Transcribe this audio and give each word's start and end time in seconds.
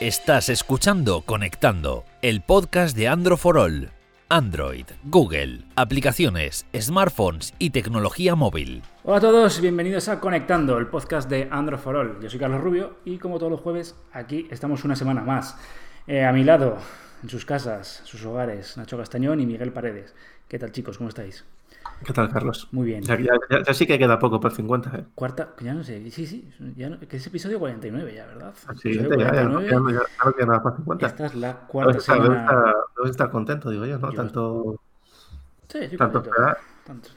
Estás 0.00 0.48
escuchando 0.48 1.22
Conectando, 1.22 2.04
el 2.22 2.40
podcast 2.40 2.96
de 2.96 3.08
Android 3.08 3.36
for 3.36 3.58
All. 3.58 3.90
Android, 4.28 4.86
Google, 5.02 5.64
aplicaciones, 5.74 6.66
smartphones 6.72 7.52
y 7.58 7.70
tecnología 7.70 8.36
móvil. 8.36 8.84
Hola 9.02 9.16
a 9.16 9.20
todos, 9.20 9.60
bienvenidos 9.60 10.08
a 10.08 10.20
Conectando, 10.20 10.78
el 10.78 10.86
podcast 10.86 11.28
de 11.28 11.48
Android 11.50 11.80
for 11.80 11.96
All. 11.96 12.20
Yo 12.22 12.30
soy 12.30 12.38
Carlos 12.38 12.60
Rubio 12.60 12.98
y 13.04 13.18
como 13.18 13.40
todos 13.40 13.50
los 13.50 13.60
jueves, 13.60 13.96
aquí 14.12 14.46
estamos 14.52 14.84
una 14.84 14.94
semana 14.94 15.22
más. 15.22 15.56
Eh, 16.06 16.24
a 16.24 16.30
mi 16.32 16.44
lado, 16.44 16.78
en 17.24 17.28
sus 17.28 17.44
casas, 17.44 18.00
sus 18.04 18.24
hogares, 18.24 18.76
Nacho 18.76 18.96
Castañón 18.98 19.40
y 19.40 19.46
Miguel 19.46 19.72
Paredes. 19.72 20.14
¿Qué 20.46 20.60
tal 20.60 20.70
chicos? 20.70 20.96
¿Cómo 20.96 21.08
estáis? 21.08 21.44
¿Qué 22.04 22.12
tal, 22.12 22.28
Carlos? 22.32 22.68
Muy 22.72 22.86
bien. 22.86 23.02
Ya, 23.02 23.18
ya- 23.18 23.32
ya- 23.50 23.62
ya 23.64 23.74
sí 23.74 23.86
que 23.86 23.98
queda 23.98 24.18
poco 24.18 24.40
por 24.40 24.52
50, 24.52 24.96
¿eh? 24.96 25.04
Cuarta, 25.14 25.54
ya 25.60 25.74
no 25.74 25.82
sé, 25.82 26.10
sí, 26.10 26.26
sí, 26.26 26.48
ya 26.76 26.88
no- 26.90 26.98
que 27.00 27.16
es 27.16 27.26
episodio 27.26 27.58
49 27.58 28.14
ya, 28.14 28.26
¿verdad? 28.26 28.54
Sí, 28.80 28.90
Episodio 28.90 29.18
ya, 29.18 29.24
ya, 29.26 29.34
ya 29.34 29.42
no 29.44 29.54
49, 29.60 29.68
queda- 29.68 29.78
ya- 29.92 30.08
ya 30.18 30.24
no 30.24 30.32
queda 30.36 30.46
nada 30.46 30.62
para 30.62 30.76
50. 30.76 31.06
esta 31.06 31.26
es 31.26 31.34
la 31.34 31.56
cuarta 31.66 31.90
Debes 31.92 32.02
estar, 32.02 32.22
debes 32.22 32.38
semana. 32.38 32.50
estar- 32.50 32.74
debes 32.96 33.10
estar 33.10 33.30
contento, 33.30 33.70
digo 33.70 33.84
yo, 33.86 33.98
¿no? 33.98 34.10
Yo- 34.10 34.16
Tanto, 34.16 34.80
Sí, 35.68 35.78
sí, 35.90 35.96
tanto 35.96 36.20
contento. 36.22 36.30
esperar. 36.30 36.58
Tanto. 36.86 37.08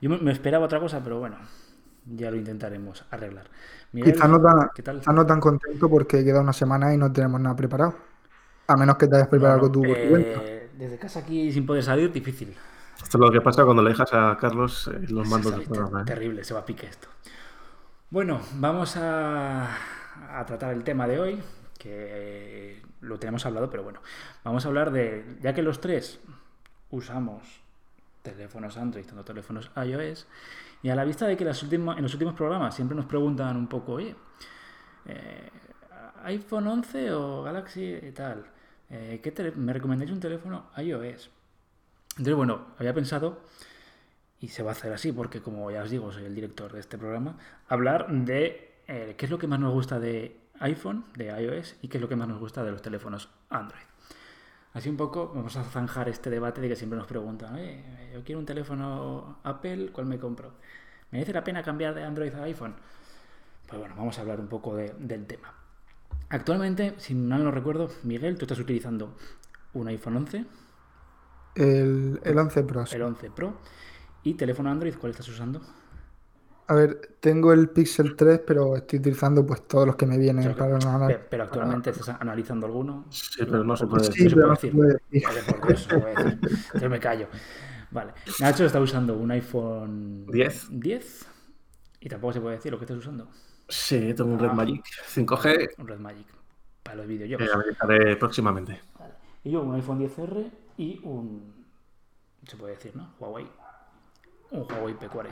Yo 0.00 0.10
me, 0.10 0.18
me 0.18 0.32
esperaba 0.32 0.64
otra 0.66 0.80
cosa, 0.80 1.00
pero 1.04 1.18
bueno, 1.20 1.36
ya 2.06 2.30
lo 2.30 2.36
intentaremos 2.36 3.04
arreglar. 3.10 3.46
Quizás 3.92 4.28
no, 4.28 4.40
tan, 4.40 4.70
¿qué 4.74 4.82
tal? 4.82 4.98
quizás 5.00 5.14
no 5.14 5.24
tan 5.26 5.38
contento 5.40 5.88
porque 5.88 6.24
queda 6.24 6.40
una 6.40 6.52
semana 6.52 6.92
y 6.94 6.98
no 6.98 7.12
tenemos 7.12 7.40
nada 7.40 7.54
preparado. 7.54 7.94
A 8.66 8.76
menos 8.76 8.96
que 8.96 9.06
te 9.06 9.16
hayas 9.16 9.28
preparado 9.28 9.58
No, 9.58 9.64
algo 9.66 9.72
tú 9.72 9.82
por 9.82 9.96
tu 9.98 10.08
cuenta. 10.08 10.40
eh, 10.42 10.70
desde 10.76 10.98
casa 10.98 11.20
aquí 11.20 11.52
sin 11.52 11.66
poder 11.66 11.82
salir, 11.84 12.10
difícil. 12.10 12.56
Esto 13.04 13.18
es 13.18 13.20
lo 13.20 13.30
que 13.30 13.42
pasa 13.42 13.64
cuando 13.64 13.82
le 13.82 13.90
dejas 13.90 14.12
a 14.14 14.36
Carlos 14.40 14.88
eh, 14.88 15.06
los 15.10 15.28
mandos 15.28 15.52
del 15.52 15.68
programa, 15.68 16.00
¿eh? 16.00 16.04
Terrible, 16.06 16.42
se 16.42 16.54
va 16.54 16.60
a 16.60 16.64
pique 16.64 16.86
esto. 16.86 17.08
Bueno, 18.08 18.40
vamos 18.54 18.96
a, 18.96 19.76
a 20.32 20.46
tratar 20.46 20.72
el 20.72 20.82
tema 20.84 21.06
de 21.06 21.20
hoy, 21.20 21.42
que 21.78 22.82
lo 23.02 23.18
tenemos 23.18 23.44
hablado, 23.44 23.68
pero 23.68 23.82
bueno, 23.82 24.00
vamos 24.42 24.64
a 24.64 24.68
hablar 24.68 24.90
de, 24.90 25.36
ya 25.42 25.52
que 25.52 25.62
los 25.62 25.80
tres 25.82 26.18
usamos 26.90 27.42
teléfonos 28.22 28.78
Android, 28.78 29.04
tanto 29.04 29.22
teléfonos 29.22 29.70
iOS, 29.76 30.26
y 30.82 30.88
a 30.88 30.94
la 30.94 31.04
vista 31.04 31.26
de 31.26 31.36
que 31.36 31.44
las 31.44 31.62
últimas, 31.62 31.98
en 31.98 32.04
los 32.04 32.14
últimos 32.14 32.34
programas 32.34 32.74
siempre 32.74 32.96
nos 32.96 33.04
preguntan 33.04 33.54
un 33.58 33.68
poco, 33.68 33.92
oye, 33.92 34.16
eh, 35.04 35.50
iPhone 36.24 36.66
11 36.68 37.12
o 37.12 37.42
Galaxy 37.42 37.84
y 38.02 38.12
tal, 38.12 38.46
eh, 38.88 39.20
¿qué 39.22 39.52
¿me 39.56 39.74
recomendáis 39.74 40.10
un 40.10 40.20
teléfono 40.20 40.70
iOS? 40.78 41.30
Entonces, 42.16 42.34
bueno, 42.34 42.66
había 42.78 42.94
pensado, 42.94 43.40
y 44.40 44.48
se 44.48 44.62
va 44.62 44.70
a 44.70 44.72
hacer 44.72 44.92
así, 44.92 45.10
porque 45.12 45.40
como 45.40 45.70
ya 45.70 45.82
os 45.82 45.90
digo, 45.90 46.12
soy 46.12 46.24
el 46.24 46.34
director 46.34 46.72
de 46.72 46.80
este 46.80 46.98
programa, 46.98 47.36
hablar 47.68 48.08
de 48.10 48.74
eh, 48.86 49.14
qué 49.16 49.24
es 49.26 49.30
lo 49.30 49.38
que 49.38 49.46
más 49.46 49.58
nos 49.58 49.72
gusta 49.72 49.98
de 49.98 50.36
iPhone, 50.60 51.04
de 51.16 51.26
iOS, 51.42 51.76
y 51.82 51.88
qué 51.88 51.98
es 51.98 52.02
lo 52.02 52.08
que 52.08 52.16
más 52.16 52.28
nos 52.28 52.38
gusta 52.38 52.62
de 52.62 52.70
los 52.70 52.82
teléfonos 52.82 53.28
Android. 53.48 53.82
Así 54.74 54.88
un 54.88 54.96
poco 54.96 55.32
vamos 55.34 55.56
a 55.56 55.62
zanjar 55.64 56.08
este 56.08 56.30
debate 56.30 56.60
de 56.60 56.68
que 56.68 56.76
siempre 56.76 56.98
nos 56.98 57.06
preguntan, 57.06 57.56
"Eh, 57.58 58.10
yo 58.12 58.22
quiero 58.24 58.40
un 58.40 58.46
teléfono 58.46 59.38
Apple, 59.44 59.90
¿cuál 59.92 60.06
me 60.06 60.18
compro? 60.18 60.50
¿Me 61.10 61.18
merece 61.18 61.32
la 61.32 61.44
pena 61.44 61.62
cambiar 61.62 61.94
de 61.94 62.02
Android 62.02 62.34
a 62.34 62.42
iPhone? 62.44 62.74
Pues 63.68 63.78
bueno, 63.80 63.94
vamos 63.96 64.18
a 64.18 64.22
hablar 64.22 64.40
un 64.40 64.48
poco 64.48 64.74
de- 64.76 64.94
del 64.98 65.26
tema. 65.26 65.52
Actualmente, 66.28 66.94
si 66.98 67.14
mal 67.14 67.44
no 67.44 67.50
recuerdo, 67.52 67.88
Miguel, 68.02 68.36
tú 68.36 68.44
estás 68.44 68.58
utilizando 68.58 69.16
un 69.74 69.86
iPhone 69.88 70.16
11, 70.16 70.44
El, 71.54 72.20
el 72.24 72.38
11 72.38 72.62
Pro. 72.64 72.86
sí. 72.86 72.96
el 72.96 73.02
11 73.02 73.30
Pro, 73.30 73.54
y 74.22 74.34
teléfono 74.34 74.70
Android, 74.70 74.94
¿cuál 74.96 75.10
estás 75.12 75.28
usando? 75.28 75.60
A 76.66 76.74
ver, 76.74 77.16
tengo 77.20 77.52
el 77.52 77.68
Pixel 77.68 78.16
3, 78.16 78.40
pero 78.46 78.74
estoy 78.76 78.98
utilizando 78.98 79.44
pues 79.44 79.68
todos 79.68 79.86
los 79.86 79.96
que 79.96 80.06
me 80.06 80.16
vienen 80.16 80.44
sea, 80.44 80.56
para 80.56 80.78
Pe- 80.78 80.84
nada. 80.86 81.20
Pero 81.28 81.42
actualmente 81.44 81.90
estás 81.90 82.08
analizando 82.20 82.66
alguno. 82.66 83.04
Sí, 83.10 83.44
pero 83.44 83.62
no 83.62 83.76
se 83.76 83.86
puede 83.86 84.04
Sí, 84.04 84.10
decir. 84.12 84.30
se 84.30 84.34
pero 84.36 84.48
no 84.48 84.56
se 84.56 84.68
puede 84.68 84.92
decir. 85.10 85.22
Vale, 85.26 86.14
no. 86.14 86.30
Entonces 86.32 86.90
me 86.90 87.00
callo. 87.00 87.26
Vale. 87.90 88.12
Nacho 88.40 88.64
está 88.64 88.80
usando 88.80 89.14
un 89.14 89.30
iPhone 89.30 90.24
10. 90.26 90.68
10 90.70 91.26
y 92.00 92.08
tampoco 92.08 92.32
se 92.32 92.40
puede 92.40 92.56
decir 92.56 92.72
lo 92.72 92.78
que 92.78 92.84
estás 92.86 92.96
usando. 92.96 93.28
Sí, 93.68 94.14
tengo 94.14 94.32
un 94.32 94.38
Red 94.38 94.48
Ah. 94.50 94.54
Magic 94.54 94.82
5G 95.14 95.68
Un 95.78 95.86
Red 95.86 95.98
Magic 95.98 96.26
para 96.82 96.96
los 96.96 97.06
que 97.06 97.12
videojuegos. 97.12 97.54
habilitaré 97.54 98.16
próximamente. 98.16 98.80
Y 99.44 99.50
yo 99.50 99.60
un 99.62 99.74
iPhone 99.74 99.98
10R 100.00 100.50
y 100.76 101.00
un. 101.04 101.54
Se 102.46 102.56
puede 102.56 102.74
decir, 102.74 102.94
¿no? 102.96 103.14
Huawei. 103.18 103.46
Un 104.50 104.66
Huawei 104.70 104.94
P40. 104.94 105.30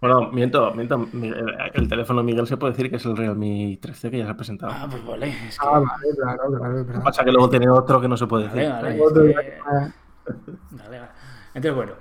Bueno, 0.00 0.30
miento, 0.32 0.72
miento. 0.74 0.98
Miguel, 0.98 1.54
El 1.74 1.88
teléfono 1.88 2.20
de 2.20 2.26
Miguel 2.26 2.46
se 2.46 2.56
puede 2.56 2.72
decir 2.72 2.90
que 2.90 2.96
es 2.96 3.04
el 3.04 3.16
Realme 3.16 3.78
13 3.80 4.10
que 4.10 4.18
ya 4.18 4.24
se 4.24 4.30
ha 4.30 4.36
presentado. 4.36 4.72
Ah, 4.74 4.88
pues 4.90 5.04
vale. 5.04 5.28
Es 5.28 5.58
que. 5.58 5.66
Ah, 5.66 5.78
vale, 5.78 6.16
claro, 6.16 6.58
claro, 6.84 7.02
pasa 7.04 7.24
que 7.24 7.30
luego 7.32 7.48
tiene 7.50 7.68
otro 7.68 8.00
que 8.00 8.08
no 8.08 8.16
se 8.16 8.26
puede 8.26 8.48
Vale, 8.48 8.60
decir. 8.60 8.82
vale. 8.82 9.00
Otro 9.00 9.24
es 9.24 9.36
que- 9.36 9.58
Vale, 10.70 10.98
vale. 10.98 11.10
Entonces, 11.54 11.74
bueno, 11.74 11.92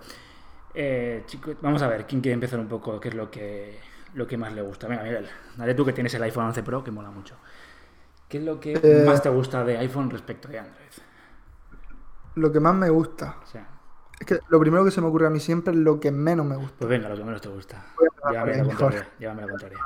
eh, 0.74 1.24
chicos, 1.28 1.56
vamos 1.62 1.81
a 1.81 1.88
ver 1.88 2.06
quién 2.07 2.22
quiere 2.22 2.34
empezar 2.35 2.59
un 2.59 2.68
poco, 2.68 3.00
qué 3.00 3.09
es 3.09 3.16
lo 3.16 3.30
que, 3.30 3.80
lo 4.13 4.25
que 4.28 4.38
más 4.38 4.53
le 4.53 4.62
gusta. 4.62 4.88
Venga, 4.88 5.03
Miguel, 5.03 5.28
dale 5.57 5.74
tú 5.74 5.84
que 5.85 5.94
tienes 5.94 6.13
el 6.13 6.24
iPhone 6.24 6.46
11 6.46 6.63
Pro, 6.63 6.84
que 6.84 6.91
mola 6.91 7.12
mucho. 7.12 7.35
¿Qué 8.30 8.38
es 8.38 8.44
lo 8.44 8.59
que 8.59 8.74
Eh, 8.81 9.03
más 9.06 9.22
te 9.22 9.30
gusta 9.30 9.63
de 9.66 9.78
iPhone 9.78 10.09
respecto 10.09 10.47
de 10.47 10.59
Android? 10.59 10.88
Lo 12.36 12.52
que 12.52 12.59
más 12.59 12.75
me 12.75 12.90
gusta. 12.90 13.38
Sea, 13.46 13.68
Es 14.19 14.25
que 14.25 14.40
lo 14.50 14.59
primero 14.59 14.86
que 14.86 14.92
se 14.92 15.02
me 15.02 15.08
ocurre 15.08 15.28
a 15.28 15.30
mí 15.30 15.40
siempre 15.40 15.74
es 15.74 15.80
lo 15.80 16.00
que 16.00 16.12
menos 16.12 16.46
me 16.46 16.56
gusta. 16.56 16.75
pues 16.80 16.90
venga, 16.90 17.09
lo 17.09 17.16
que 17.16 17.24
menos 17.24 17.42
te 17.42 17.50
gusta. 17.50 17.86
Llévame 18.30 18.58
la 18.58 18.64
contraria. 18.64 19.09
Llévame 19.19 19.42
la 19.42 19.47
contraria. 19.50 19.78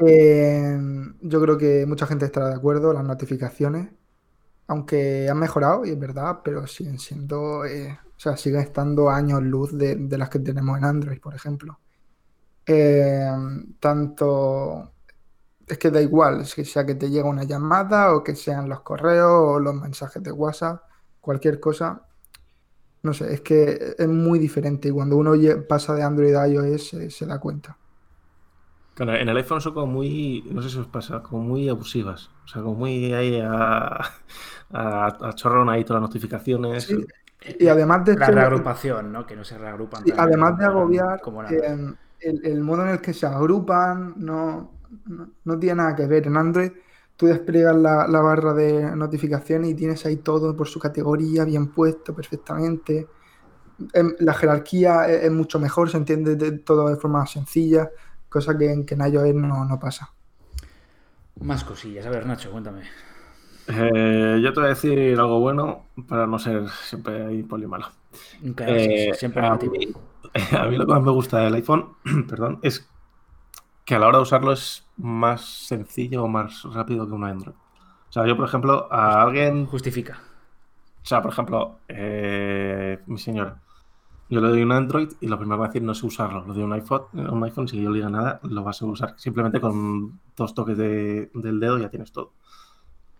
Eh, 0.00 0.78
yo 1.20 1.40
creo 1.40 1.58
que 1.58 1.84
mucha 1.86 2.06
gente 2.06 2.24
estará 2.24 2.48
de 2.48 2.54
acuerdo, 2.54 2.92
las 2.92 3.04
notificaciones, 3.04 3.90
aunque 4.68 5.28
han 5.28 5.38
mejorado, 5.38 5.84
y 5.84 5.90
es 5.90 5.98
verdad, 5.98 6.40
pero 6.44 6.66
siguen 6.66 6.98
siendo, 6.98 7.64
eh, 7.64 7.98
o 8.04 8.20
sea, 8.20 8.36
siguen 8.36 8.60
estando 8.60 9.10
años 9.10 9.42
luz 9.42 9.76
de, 9.76 9.96
de 9.96 10.18
las 10.18 10.28
que 10.30 10.38
tenemos 10.38 10.78
en 10.78 10.84
Android, 10.84 11.20
por 11.20 11.34
ejemplo. 11.34 11.80
Eh, 12.66 13.26
tanto, 13.80 14.92
es 15.66 15.78
que 15.78 15.90
da 15.90 16.00
igual, 16.02 16.46
que 16.54 16.64
sea 16.64 16.84
que 16.86 16.94
te 16.94 17.10
llega 17.10 17.28
una 17.28 17.44
llamada 17.44 18.14
o 18.14 18.22
que 18.22 18.36
sean 18.36 18.68
los 18.68 18.82
correos 18.82 19.30
o 19.32 19.58
los 19.58 19.74
mensajes 19.74 20.22
de 20.22 20.32
WhatsApp, 20.32 20.82
cualquier 21.20 21.60
cosa. 21.60 22.06
No 23.02 23.12
sé, 23.14 23.32
es 23.34 23.40
que 23.42 23.94
es 23.98 24.08
muy 24.08 24.38
diferente 24.38 24.88
y 24.88 24.92
cuando 24.92 25.16
uno 25.16 25.32
pasa 25.68 25.94
de 25.94 26.02
Android 26.04 26.34
a 26.36 26.48
iOS 26.48 26.88
se- 26.90 27.10
se 27.10 27.26
da 27.26 27.40
cuenta. 27.40 27.78
Claro, 28.94 29.14
en 29.14 29.28
el 29.28 29.36
iPhone 29.36 29.60
son 29.60 29.74
como 29.74 29.86
muy, 29.86 30.42
no 30.50 30.60
sé 30.60 30.70
si 30.70 30.78
os 30.78 30.88
pasa, 30.88 31.22
como 31.22 31.42
muy 31.42 31.68
abusivas. 31.68 32.30
O 32.44 32.48
sea, 32.48 32.62
como 32.62 32.74
muy 32.74 33.12
ahí 33.12 33.40
a, 33.40 34.00
a, 34.70 35.06
a 35.28 35.32
chorrón 35.34 35.68
ahí 35.68 35.84
todas 35.84 36.02
las 36.02 36.10
notificaciones. 36.10 36.88
Sí, 36.88 37.06
Y 37.58 37.68
además 37.68 38.04
de 38.04 38.16
La 38.16 38.30
reagrupación, 38.30 39.12
¿no? 39.12 39.26
Que 39.26 39.34
no 39.36 39.44
se 39.44 39.56
reagrupan. 39.58 40.04
sí, 40.04 40.12
además 40.16 40.58
de 40.58 40.64
agobiar, 40.66 41.20
Como 41.20 41.42
eh, 41.48 41.76
el, 42.20 42.46
el 42.46 42.60
modo 42.62 42.82
en 42.84 42.90
el 42.90 43.00
que 43.00 43.14
se 43.14 43.26
agrupan 43.26 44.14
no, 44.18 44.80
no, 45.06 45.32
no 45.44 45.58
tiene 45.58 45.76
nada 45.76 45.94
que 45.96 46.06
ver. 46.06 46.26
En 46.26 46.36
Android 46.36 46.72
tú 47.18 47.26
despliegas 47.28 47.76
la, 47.76 48.08
la 48.08 48.22
barra 48.22 48.54
de 48.54 48.96
notificaciones 48.96 49.70
y 49.72 49.76
tienes 49.76 50.06
ahí 50.06 50.18
todo 50.18 50.56
por 50.56 50.68
su 50.68 50.80
categoría, 50.80 51.44
bien 51.44 51.72
puesto 51.74 52.14
perfectamente. 52.16 53.12
Em, 53.94 54.14
La 54.20 54.34
jerarquía 54.34 55.08
es, 55.08 55.24
es 55.24 55.32
mucho 55.32 55.58
mejor, 55.60 55.90
se 55.90 55.98
entiende 55.98 56.36
de, 56.36 56.52
todo 56.60 56.88
de 56.88 56.96
forma 56.96 57.26
sencilla, 57.26 57.90
cosa 58.28 58.56
que 58.58 58.72
en, 58.72 58.86
que 58.86 58.94
en 58.94 59.02
iOS 59.12 59.34
no, 59.34 59.64
no 59.66 59.78
pasa. 59.80 60.14
Más 61.40 61.64
cosillas. 61.64 62.06
A 62.06 62.10
ver, 62.10 62.26
Nacho, 62.26 62.50
cuéntame. 62.50 62.82
Eh, 63.66 64.40
yo 64.42 64.52
te 64.52 64.60
voy 64.60 64.66
a 64.66 64.68
decir 64.74 65.18
algo 65.18 65.40
bueno 65.40 65.86
para 66.08 66.26
no 66.26 66.38
ser 66.38 66.68
siempre 66.70 67.26
ahí 67.26 67.42
polimalo. 67.42 67.86
Nunca, 68.40 68.66
Eh, 68.66 69.12
siempre 69.12 69.42
a, 69.42 69.42
negativo. 69.42 69.74
mí, 69.76 69.92
a 70.58 70.66
mí 70.66 70.76
lo 70.76 70.86
que 70.86 70.92
más 70.92 71.02
me 71.02 71.10
gusta 71.12 71.38
del 71.40 71.54
iPhone, 71.54 71.96
perdón, 72.28 72.60
es 72.62 72.88
que 73.88 73.94
a 73.94 73.98
la 73.98 74.06
hora 74.08 74.18
de 74.18 74.22
usarlo 74.24 74.52
es 74.52 74.86
más 74.98 75.40
sencillo 75.66 76.22
o 76.22 76.28
más 76.28 76.62
rápido 76.64 77.06
que 77.06 77.12
un 77.14 77.24
Android. 77.24 77.54
O 78.10 78.12
sea, 78.12 78.26
yo, 78.26 78.36
por 78.36 78.44
ejemplo, 78.46 78.86
a 78.92 79.22
alguien 79.22 79.64
Justifica. 79.64 80.18
O 81.02 81.06
sea, 81.08 81.22
por 81.22 81.32
ejemplo, 81.32 81.78
eh, 81.88 82.98
mi 83.06 83.16
señora, 83.18 83.62
yo 84.28 84.42
le 84.42 84.48
doy 84.48 84.62
un 84.62 84.72
Android 84.72 85.08
y 85.22 85.26
lo 85.26 85.38
primero 85.38 85.56
que 85.56 85.60
va 85.60 85.64
a 85.64 85.68
decir 85.68 85.82
no 85.82 85.94
sé 85.94 86.04
usarlo. 86.04 86.44
Le 86.46 86.52
doy 86.52 86.64
un 86.64 86.72
iPhone, 86.74 87.04
un 87.14 87.42
iPhone, 87.44 87.66
si 87.66 87.80
yo 87.80 87.88
le 87.88 87.96
diga 87.96 88.10
nada, 88.10 88.40
lo 88.42 88.62
vas 88.62 88.82
a 88.82 88.84
usar. 88.84 89.14
Simplemente 89.16 89.58
con 89.58 90.20
dos 90.36 90.52
toques 90.54 90.76
de- 90.76 91.30
del 91.32 91.58
dedo 91.58 91.78
ya 91.78 91.88
tienes 91.88 92.12
todo. 92.12 92.26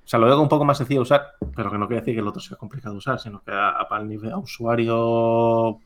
O 0.05 0.11
sea, 0.11 0.19
lo 0.19 0.27
veo 0.27 0.39
un 0.39 0.51
poco 0.51 0.67
más 0.67 0.77
sencillo 0.77 1.01
de 1.01 1.05
usar, 1.05 1.23
pero 1.57 1.71
que 1.71 1.79
no 1.79 1.87
quiere 1.87 2.03
decir 2.03 2.15
que 2.15 2.21
el 2.21 2.29
otro 2.29 2.43
sea 2.43 2.59
complicado 2.59 2.93
de 2.93 2.99
usar, 2.99 3.19
sino 3.19 3.41
que 3.43 3.53
a, 3.53 3.71
a- 3.71 3.89
para 3.89 4.03
el 4.03 4.09
nivel 4.11 4.33
a 4.33 4.37
usuario 4.39 5.79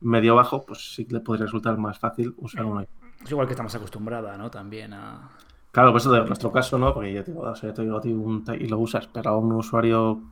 medio 0.00 0.34
bajo, 0.34 0.64
pues 0.66 0.94
sí 0.94 1.06
le 1.08 1.20
podría 1.20 1.44
resultar 1.46 1.78
más 1.78 1.98
fácil 2.00 2.34
usar 2.38 2.64
un 2.64 2.78
iPhone. 2.78 3.05
Es 3.26 3.30
igual 3.32 3.46
que 3.46 3.52
estamos 3.52 3.74
acostumbrada, 3.74 4.38
¿no? 4.38 4.50
También 4.50 4.94
a. 4.94 5.30
Claro, 5.70 5.92
pues 5.92 6.04
eso 6.04 6.12
de 6.12 6.24
nuestro 6.24 6.50
caso, 6.52 6.78
¿no? 6.78 6.92
Porque 6.94 7.12
yo 7.12 7.22
te 7.24 7.30
digo, 7.32 7.42
o 7.44 7.54
sea, 7.54 7.68
yo 7.70 7.74
te 7.74 7.82
digo 7.82 7.98
a 7.98 8.00
ti 8.00 8.12
un 8.12 8.44
y 8.58 8.66
lo 8.66 8.78
usas, 8.78 9.06
pero 9.08 9.30
a 9.30 9.36
un 9.38 9.52
usuario 9.52 10.22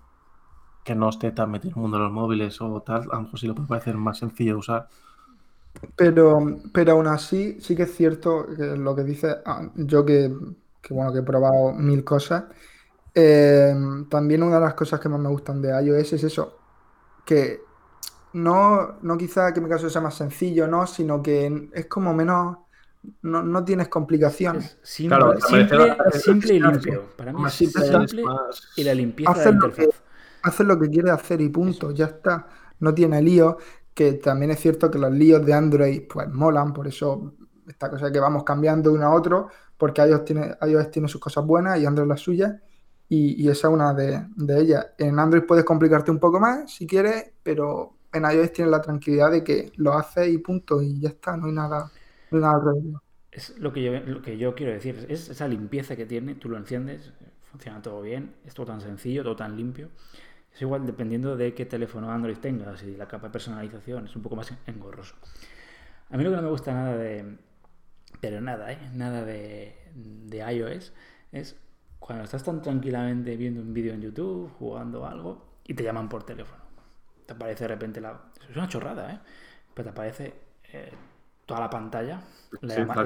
que 0.85 0.94
no 0.94 1.11
esté 1.11 1.32
tan 1.32 1.50
metido 1.52 1.73
en 1.73 1.76
el 1.79 1.82
mundo 1.82 1.99
de 1.99 2.05
los 2.05 2.12
móviles 2.12 2.61
o 2.62 2.82
tal, 2.82 3.02
a 3.12 3.17
lo 3.17 3.23
mejor 3.23 3.38
sí 3.41 3.49
le 3.49 3.55
puede 3.55 3.69
parecer 3.69 3.96
más 3.99 4.19
sencillo 4.19 4.52
de 4.55 4.58
usar. 4.58 4.91
Pero, 5.96 6.38
pero 6.73 6.93
aún 6.93 7.06
así, 7.08 7.61
sí 7.61 7.76
que 7.76 7.82
es 7.85 7.94
cierto 7.94 8.46
que 8.56 8.76
lo 8.76 8.94
que 8.96 9.05
dice, 9.05 9.37
ah, 9.44 9.70
yo 9.76 10.05
que, 10.05 10.32
que, 10.81 10.94
bueno, 10.94 11.12
que 11.12 11.20
he 11.20 11.23
probado 11.23 11.73
mil 11.75 12.05
cosas, 12.05 12.44
Eh, 13.14 13.75
también 14.11 14.43
una 14.44 14.56
de 14.56 14.62
las 14.62 14.75
cosas 14.75 15.00
que 15.00 15.08
más 15.11 15.20
me 15.20 15.29
gustan 15.31 15.62
de 15.62 15.70
iOS 15.85 16.14
es 16.14 16.25
eso, 16.25 16.62
que 17.26 17.61
no, 18.35 18.99
no 19.02 19.19
quizá 19.19 19.52
que 19.55 19.61
mi 19.62 19.69
caso 19.70 19.91
sea 19.91 20.02
más 20.02 20.17
sencillo, 20.17 20.69
¿no? 20.69 20.87
Sino 20.87 21.23
que 21.23 21.70
es 21.75 21.87
como 21.88 22.14
menos, 22.14 22.58
no, 23.23 23.43
no 23.43 23.65
tienes 23.65 23.89
complicaciones. 23.89 24.79
Es 24.83 24.89
simple, 24.91 25.09
Claro, 25.09 25.35
simple, 25.41 26.55
y 26.55 26.61
limpio. 26.61 27.15
Para 27.17 27.33
mí 27.33 27.43
Más 27.43 27.53
es 27.53 27.59
simple, 27.59 27.83
simple 27.83 28.23
más- 28.23 28.73
y 28.77 28.85
la 28.85 28.95
limpieza 28.95 29.41
de 29.41 29.47
la 29.47 29.51
Hacer 29.51 29.55
lo, 29.55 29.73
que, 29.75 29.85
interfaz. 29.85 30.03
hacer 30.43 30.67
lo 30.67 30.79
que 30.79 30.91
quiere 30.91 31.11
hacer 31.11 31.41
y 31.41 31.49
punto, 31.49 31.91
ya 31.93 32.06
está. 32.06 32.49
No 32.81 32.95
tiene 32.95 33.23
líos, 33.23 33.56
que 33.95 34.15
también 34.15 34.51
es 34.53 34.61
cierto 34.61 34.91
que 34.91 34.99
los 34.99 35.12
líos 35.12 35.45
de 35.45 35.55
Android 35.55 36.03
pues 36.09 36.29
molan, 36.29 36.73
por 36.73 36.87
eso 36.89 37.35
esta 37.69 37.91
cosa 37.91 38.12
que 38.12 38.21
vamos 38.21 38.45
cambiando 38.45 38.91
de 38.91 38.97
uno 38.97 39.06
a 39.06 39.15
otro, 39.15 39.49
porque 39.79 40.03
iOS 40.03 40.25
tiene, 40.25 40.56
iOS 40.67 40.91
tiene 40.91 41.09
sus 41.09 41.21
cosas 41.21 41.45
buenas 41.47 41.79
y 41.81 41.87
Android 41.87 42.09
las 42.09 42.21
suyas, 42.21 42.55
y, 43.09 43.43
y 43.43 43.49
esa 43.49 43.69
es 43.69 43.75
una 43.75 43.95
de, 43.95 44.27
de 44.37 44.61
ellas. 44.61 44.87
En 44.99 45.19
Android 45.19 45.45
puedes 45.47 45.65
complicarte 45.65 46.11
un 46.11 46.19
poco 46.19 46.41
más 46.41 46.71
si 46.73 46.87
quieres, 46.87 47.33
pero 47.43 47.97
en 48.12 48.25
iOS 48.25 48.53
tienes 48.53 48.71
la 48.71 48.81
tranquilidad 48.83 49.31
de 49.31 49.43
que 49.45 49.73
lo 49.77 49.93
haces 49.95 50.29
y 50.29 50.39
punto, 50.39 50.83
y 50.83 51.01
ya 51.01 51.11
está, 51.11 51.37
no 51.37 51.47
hay 51.47 51.53
nada, 51.53 51.91
Es 53.31 53.58
lo 53.58 53.72
que 53.72 53.82
yo, 53.82 53.92
lo 54.00 54.22
que 54.22 54.38
yo 54.38 54.54
quiero 54.54 54.72
decir. 54.72 55.06
Es 55.08 55.28
esa 55.28 55.48
limpieza 55.48 55.96
que 55.96 56.06
tiene. 56.06 56.34
Tú 56.34 56.48
lo 56.48 56.56
enciendes, 56.56 57.12
funciona 57.50 57.82
todo 57.82 58.02
bien. 58.02 58.34
Es 58.44 58.54
todo 58.54 58.66
tan 58.66 58.81
sencillo, 58.81 59.22
todo 59.22 59.36
tan 59.36 59.56
limpio. 59.56 59.90
Es 60.54 60.62
igual 60.62 60.86
dependiendo 60.86 61.36
de 61.36 61.52
qué 61.54 61.66
teléfono 61.66 62.10
Android 62.10 62.38
tengas 62.38 62.82
y 62.84 62.96
la 62.96 63.08
capa 63.08 63.26
de 63.28 63.32
personalización. 63.32 64.06
Es 64.06 64.16
un 64.16 64.22
poco 64.22 64.36
más 64.36 64.52
engorroso. 64.66 65.16
A 66.10 66.16
mí 66.16 66.25
lo 66.25 66.31
que 66.31 66.36
no 66.36 66.42
me 66.42 66.50
gusta 66.50 66.72
nada 66.72 66.96
de. 66.96 67.38
Pero 68.20 68.40
nada, 68.40 68.72
¿eh? 68.72 68.78
Nada 68.94 69.25
de, 69.25 69.76
de 69.94 70.38
iOS 70.54 70.92
es 71.32 71.56
cuando 71.98 72.25
estás 72.25 72.44
tan 72.44 72.62
tranquilamente 72.62 73.36
viendo 73.36 73.60
un 73.60 73.75
vídeo 73.75 73.92
en 73.94 74.02
YouTube, 74.02 74.50
jugando 74.58 75.06
algo 75.06 75.58
y 75.66 75.75
te 75.75 75.82
llaman 75.82 76.08
por 76.08 76.25
teléfono. 76.25 76.62
Te 77.26 77.32
aparece 77.34 77.64
de 77.64 77.69
repente 77.69 78.00
la. 78.00 78.20
Es 78.48 78.56
una 78.56 78.69
chorrada, 78.69 79.12
¿eh? 79.12 79.19
Pero 79.75 79.84
te 79.84 79.90
aparece 79.90 80.34
eh, 80.72 80.92
toda 81.46 81.61
la 81.61 81.70
pantalla. 81.70 82.20
La, 82.61 82.75
Sí, 82.75 82.81
llama- 82.81 83.02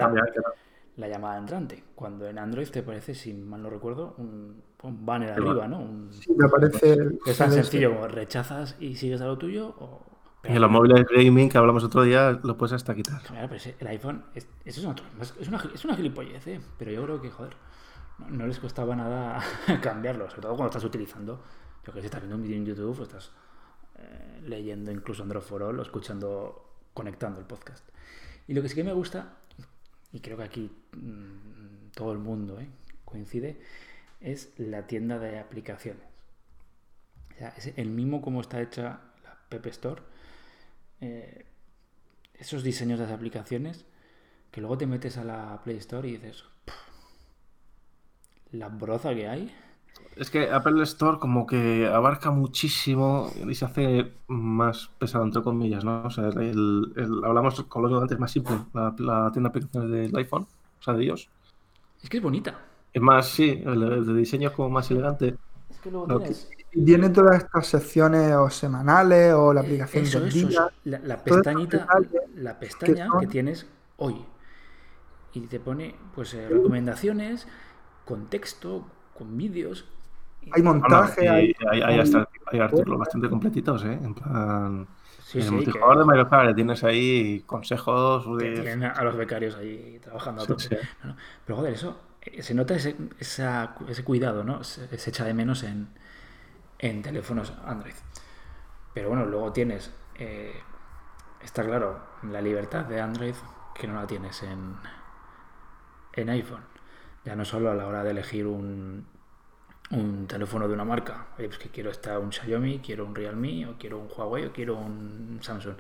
la- 0.97 1.09
llamada 1.09 1.39
entrante. 1.39 1.85
Cuando 1.95 2.27
en 2.29 2.39
Android 2.39 2.69
te 2.69 2.83
parece, 2.83 3.15
si 3.15 3.33
mal 3.33 3.63
no 3.63 3.71
recuerdo, 3.71 4.15
un, 4.19 4.63
un 4.83 5.07
banner 5.07 5.31
arriba, 5.33 5.69
¿no? 5.69 5.79
Un- 5.81 6.13
Sí, 6.13 6.33
me 6.37 6.49
parece... 6.49 6.97
es 7.25 7.39
tan 7.39 7.53
sencillo 7.53 7.95
como 7.95 8.09
rechazas 8.09 8.77
y 8.81 8.97
sigues 8.97 9.21
a 9.21 9.27
lo 9.27 9.39
tuyo. 9.39 9.69
O... 9.79 10.03
Y 10.45 10.49
en 10.53 10.61
los 10.61 10.71
móviles 10.71 11.05
gaming 11.09 11.49
que 11.49 11.59
hablamos 11.59 11.85
otro 11.85 12.03
día, 12.03 12.39
lo 12.43 12.57
puedes 12.57 12.73
hasta 12.73 12.95
quitar. 12.95 13.23
Claro, 13.23 13.49
pero 13.49 13.63
el 13.79 13.87
iPhone, 13.89 14.25
es, 14.35 14.49
eso 14.65 14.81
es, 14.81 14.87
una, 14.87 14.97
es, 15.41 15.49
una, 15.49 15.63
es 15.75 15.85
una 15.85 15.97
gilipollez, 15.97 16.47
¿eh? 16.47 16.61
Pero 16.79 16.91
yo 16.93 17.03
creo 17.05 17.21
que, 17.21 17.31
joder, 17.31 17.55
no, 18.19 18.29
no 18.31 18.47
les 18.47 18.59
costaba 18.59 18.95
nada 18.97 19.41
cambiarlo, 19.83 20.29
sobre 20.31 20.43
todo 20.43 20.53
cuando 20.57 20.67
estás 20.71 20.85
utilizando, 20.85 21.43
yo 21.87 21.93
que 21.93 22.01
sé, 22.01 22.07
estás 22.07 22.21
viendo 22.21 22.37
un 22.37 22.43
vídeo 22.43 22.57
en 22.57 22.67
YouTube 22.67 22.99
o 22.99 23.03
estás 23.03 23.33
eh, 23.97 24.41
leyendo 24.47 24.91
incluso 24.91 25.23
Android 25.23 25.43
for 25.43 25.63
All 25.63 25.79
o 25.79 25.83
escuchando, 25.83 26.65
conectando 26.95 27.41
el 27.41 27.47
podcast. 27.47 27.85
Y 28.49 28.55
lo 28.55 28.63
que 28.63 28.69
sí 28.69 28.75
que 28.75 28.85
me 28.85 28.93
gusta, 28.93 29.37
y 30.13 30.21
creo 30.21 30.37
que 30.39 30.43
aquí 30.45 30.71
mm, 30.97 31.91
todo 31.95 32.13
el 32.13 32.19
mundo 32.19 32.59
¿eh? 32.61 32.69
coincide, 33.05 33.61
es 34.21 34.53
la 34.59 34.87
tienda 34.87 35.19
de 35.19 35.39
aplicaciones. 35.39 36.03
O 37.35 37.39
sea, 37.39 37.51
es 37.57 37.73
el 37.77 37.91
mismo 37.91 38.21
como 38.21 38.41
está 38.41 38.61
hecha 38.61 39.01
la 39.23 39.39
Pepe 39.49 39.69
Store. 39.71 40.03
eh, 41.01 41.45
esos 42.35 42.63
diseños 42.63 42.99
de 42.99 43.05
las 43.07 43.15
aplicaciones 43.15 43.85
que 44.53 44.61
luego 44.61 44.79
te 44.79 44.87
metes 44.87 45.17
a 45.19 45.25
la 45.25 45.61
Play 45.65 45.77
Store 45.79 46.09
y 46.09 46.13
dices, 46.13 46.45
"Puf, 46.65 46.75
la 48.53 48.69
broza 48.69 49.15
que 49.15 49.29
hay. 49.29 49.55
Es 50.17 50.31
que 50.31 50.51
Apple 50.51 50.83
Store 50.83 51.19
como 51.19 51.47
que 51.47 51.87
abarca 51.87 52.31
muchísimo 52.33 53.31
y 53.49 53.55
se 53.55 53.65
hace 53.65 54.15
más 54.27 54.89
pesado, 54.99 55.25
entre 55.25 55.43
comillas, 55.43 55.85
¿no? 55.85 56.03
O 56.05 56.11
sea, 56.11 56.29
el, 56.29 56.93
el- 56.97 57.25
hablamos 57.25 57.63
con 57.65 57.83
lo 57.83 57.89
que 57.89 58.03
antes 58.03 58.19
más 58.19 58.33
simple, 58.33 58.57
la, 58.75 58.95
la 58.99 59.31
tienda 59.33 59.49
de 59.51 59.59
aplicaciones 59.59 59.91
del 59.91 60.17
iPhone, 60.17 60.43
o 60.81 60.83
sea, 60.83 60.95
de 60.95 61.05
ellos. 61.05 61.31
Es 62.03 62.09
que 62.11 62.17
es 62.19 62.23
bonita. 62.23 62.59
Es 62.93 63.03
más, 63.03 63.29
sí, 63.31 63.63
el, 63.65 63.83
el 63.83 64.07
de 64.07 64.15
diseño 64.15 64.49
es 64.49 64.55
como 64.55 64.71
más 64.71 64.91
elegante. 64.91 65.37
Es 65.71 65.79
que 65.81 65.91
luego 65.91 66.07
Lo 66.07 66.19
tienes... 66.21 66.51
Y 66.73 66.85
tiene 66.85 67.09
todas 67.09 67.37
estas 67.45 67.67
secciones 67.67 68.33
o 68.35 68.51
semanales 68.51 69.33
o 69.35 69.55
la 69.55 69.63
aplicación 69.63 70.05
Eso, 70.05 70.21
del 70.21 70.29
eso, 70.29 70.47
día. 70.49 70.59
eso. 70.59 70.71
La, 70.85 71.25
pestañita, 71.25 71.87
la 72.37 72.59
pestaña 72.59 73.07
que, 73.19 73.27
son- 73.27 73.29
tienes 73.29 73.67
hoy. 73.97 74.27
Y 75.33 75.41
te 75.43 75.61
pone 75.61 75.95
pues 76.15 76.35
eh, 76.35 76.49
recomendaciones 76.49 77.47
con 78.05 78.29
texto, 78.29 78.87
con 79.19 79.37
vídeos. 79.37 79.85
Hay 80.51 80.63
Bueno, 80.81 81.03
montaje, 81.03 81.29
y 81.29 81.29
hay, 81.29 81.53
hay, 81.71 81.83
hay 81.83 81.99
hasta- 81.99 82.29
hay 82.47 82.61
artículos 82.61 82.99
bastante 82.99 83.29
completitos, 83.29 83.85
¿eh? 83.85 83.93
En 83.93 84.15
plan, 84.15 84.89
Sí, 85.19 85.41
en 85.41 85.47
el 85.47 85.53
sí, 85.53 85.69
que, 85.69 85.79
multijugador 85.79 85.99
de 85.99 86.05
Mario 86.07 86.29
Kart 86.29 86.55
tienes 86.57 86.83
ahí 86.85 87.43
consejos 87.45 88.25
de... 88.39 88.67
tienen 88.67 88.85
a 88.85 89.03
los 89.03 89.17
becarios 89.17 89.57
ahí 89.57 89.99
trabajando 90.03 90.43
a 90.43 90.47
Sí, 90.47 90.53
tope. 90.53 90.69
sí. 90.69 90.77
No, 91.03 91.11
no. 91.11 91.17
Pero 91.45 91.57
joder, 91.59 91.73
eso 91.75 92.01
eh, 92.23 92.43
se 92.43 92.55
nota 92.55 92.75
ese, 92.75 92.97
esa- 93.19 93.75
ese 93.89 94.05
cuidado, 94.05 94.45
¿no? 94.45 94.63
Se, 94.65 94.97
se 94.99 95.11
echa 95.11 95.25
de 95.25 95.35
menos 95.35 95.63
en, 95.65 95.89
en 96.79 97.03
teléfonos 97.03 97.53
Android. 97.67 97.95
Pero 98.95 99.09
bueno, 99.11 99.27
luego 99.27 99.53
tienes, 99.53 99.93
eh, 100.19 100.55
está 101.43 101.65
claro, 101.65 102.01
la 102.25 102.43
libertad 102.43 102.85
de 102.87 103.01
Android 103.01 103.35
que 103.75 103.87
no 103.89 103.95
la 103.95 104.07
tienes 104.07 104.43
en, 104.43 104.77
en 106.13 106.29
iPhone. 106.29 106.65
Ya 107.29 107.37
no 107.37 107.45
solo 107.45 107.71
a 107.71 107.75
la 107.75 107.87
hora 107.87 108.03
de 108.03 108.13
elegir 108.13 108.47
un, 108.47 109.05
un 109.91 110.27
teléfono 110.27 110.67
de 110.67 110.73
una 110.73 110.87
marca. 110.87 111.27
Oye, 111.37 111.49
pues 111.49 111.59
que 111.59 111.69
quiero 111.69 111.91
esta, 111.91 112.19
un 112.19 112.33
Xiaomi, 112.33 112.79
quiero 112.79 113.05
un 113.05 113.15
Realme, 113.15 113.67
o 113.67 113.77
quiero 113.79 113.99
un 113.99 114.09
Huawei, 114.09 114.47
o 114.47 114.53
quiero 114.55 114.79
un 114.79 115.39
Samsung. 115.43 115.75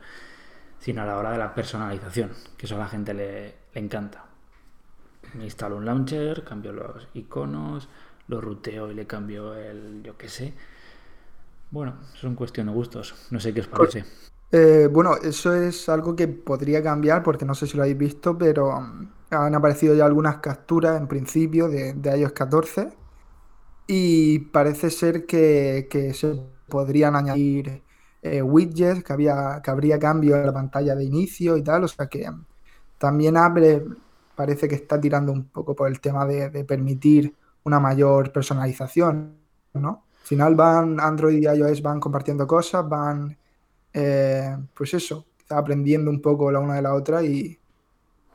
Sino 0.78 1.00
a 1.00 1.06
la 1.06 1.16
hora 1.16 1.30
de 1.32 1.38
la 1.38 1.54
personalización, 1.54 2.32
que 2.58 2.66
eso 2.66 2.76
a 2.76 2.80
la 2.80 2.88
gente 2.88 3.14
le, 3.14 3.54
le 3.72 3.80
encanta. 3.80 4.26
Me 5.32 5.44
instalo 5.44 5.78
un 5.78 5.86
launcher, 5.86 6.44
cambio 6.44 6.74
los 6.74 7.08
iconos, 7.14 7.88
lo 8.26 8.42
ruteo 8.42 8.90
y 8.90 8.94
le 8.94 9.06
cambio 9.06 9.54
el, 9.54 10.02
yo 10.02 10.18
qué 10.18 10.28
sé. 10.28 10.52
Bueno, 11.70 11.96
son 12.12 12.34
cuestión 12.34 12.66
de 12.66 12.74
gustos. 12.74 13.14
No 13.30 13.40
sé 13.40 13.54
qué 13.54 13.60
os 13.60 13.68
parece. 13.68 14.04
Eh, 14.52 14.86
bueno, 14.90 15.16
eso 15.16 15.54
es 15.54 15.88
algo 15.88 16.14
que 16.14 16.28
podría 16.28 16.82
cambiar 16.82 17.22
porque 17.22 17.46
no 17.46 17.54
sé 17.54 17.66
si 17.66 17.76
lo 17.78 17.84
habéis 17.84 17.96
visto, 17.96 18.36
pero 18.36 18.70
han 19.30 19.54
aparecido 19.54 19.94
ya 19.94 20.06
algunas 20.06 20.38
capturas 20.38 21.00
en 21.00 21.08
principio 21.08 21.68
de, 21.68 21.94
de 21.94 22.18
iOS 22.18 22.32
14 22.32 22.90
y 23.86 24.38
parece 24.40 24.90
ser 24.90 25.26
que, 25.26 25.88
que 25.90 26.14
se 26.14 26.40
podrían 26.68 27.16
añadir 27.16 27.82
eh, 28.22 28.42
widgets, 28.42 29.04
que 29.04 29.12
había, 29.12 29.60
que 29.62 29.70
habría 29.70 29.98
cambio 29.98 30.36
en 30.36 30.46
la 30.46 30.52
pantalla 30.52 30.94
de 30.94 31.04
inicio 31.04 31.56
y 31.56 31.62
tal, 31.62 31.84
o 31.84 31.88
sea 31.88 32.06
que 32.06 32.26
también 32.98 33.36
Apple 33.36 33.84
parece 34.34 34.68
que 34.68 34.74
está 34.74 35.00
tirando 35.00 35.32
un 35.32 35.44
poco 35.48 35.74
por 35.74 35.88
el 35.88 36.00
tema 36.00 36.26
de, 36.26 36.50
de 36.50 36.64
permitir 36.64 37.34
una 37.64 37.80
mayor 37.80 38.32
personalización, 38.32 39.36
¿no? 39.74 40.04
Al 40.22 40.26
final 40.26 40.54
van 40.56 41.00
Android 41.00 41.38
y 41.38 41.46
iOS 41.46 41.80
van 41.82 42.00
compartiendo 42.00 42.46
cosas, 42.46 42.86
van 42.88 43.36
eh, 43.92 44.56
pues 44.74 44.94
eso, 44.94 45.26
aprendiendo 45.48 46.10
un 46.10 46.20
poco 46.20 46.52
la 46.52 46.60
una 46.60 46.74
de 46.74 46.82
la 46.82 46.94
otra 46.94 47.22
y, 47.22 47.58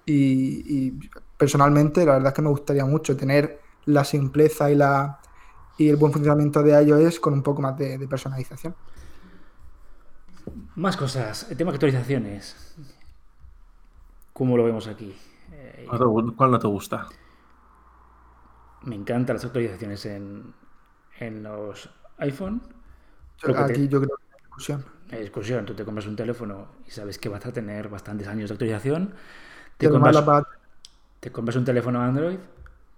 y- 0.06 0.88
y 0.88 1.00
personalmente 1.38 2.06
la 2.06 2.14
verdad 2.14 2.30
es 2.30 2.34
que 2.36 2.42
me 2.42 2.50
gustaría 2.50 2.86
mucho 2.86 3.16
tener 3.18 3.62
la 3.86 4.04
simpleza 4.06 4.72
y, 4.72 4.76
la, 4.76 5.20
y 5.78 5.90
el 5.90 5.98
buen 5.98 6.14
funcionamiento 6.14 6.64
de 6.64 6.82
iOS 6.84 7.20
con 7.20 7.34
un 7.34 7.44
poco 7.44 7.62
más 7.62 7.78
de, 7.78 7.98
de 7.98 8.08
personalización. 8.08 8.76
Más 10.76 10.98
cosas. 10.98 11.48
El 11.50 11.58
tema 11.58 11.72
de 11.72 11.76
actualizaciones. 11.76 12.76
¿Cómo 14.34 14.58
lo 14.58 14.64
vemos 14.64 14.88
aquí? 14.88 15.16
Eh, 15.52 15.86
¿Cuál 15.86 16.00
te 16.00 16.06
gu- 16.06 16.36
¿Cuál 16.36 16.52
no 16.52 16.60
te 16.60 16.68
gusta? 16.68 17.08
me 18.82 18.96
encantan 18.96 19.36
las 19.36 19.46
actualizaciones 19.46 20.06
en, 20.06 20.54
en 21.20 21.44
los 21.44 21.90
iPhone. 22.18 22.62
Creo 23.42 23.56
que 23.56 23.64
Aquí 23.64 23.88
te- 23.88 23.88
yo 23.88 24.00
creo 24.02 24.18
que 24.18 24.24
hay 24.36 24.42
discusión. 24.42 24.86
hay 25.12 25.22
discusión. 25.22 25.66
Tú 25.66 25.74
te 25.76 25.86
compras 25.86 26.08
un 26.08 26.16
teléfono 26.16 26.68
y 26.88 26.92
sabes 26.92 27.20
que 27.20 27.30
vas 27.30 27.46
a 27.46 27.52
tener 27.54 27.90
bastantes 27.90 28.28
años 28.28 28.50
de 28.50 28.54
actualización. 28.54 29.14
Te 31.20 31.30
la 31.30 31.34
compras 31.34 31.56
un 31.56 31.66
teléfono 31.66 32.02
Android. 32.02 32.38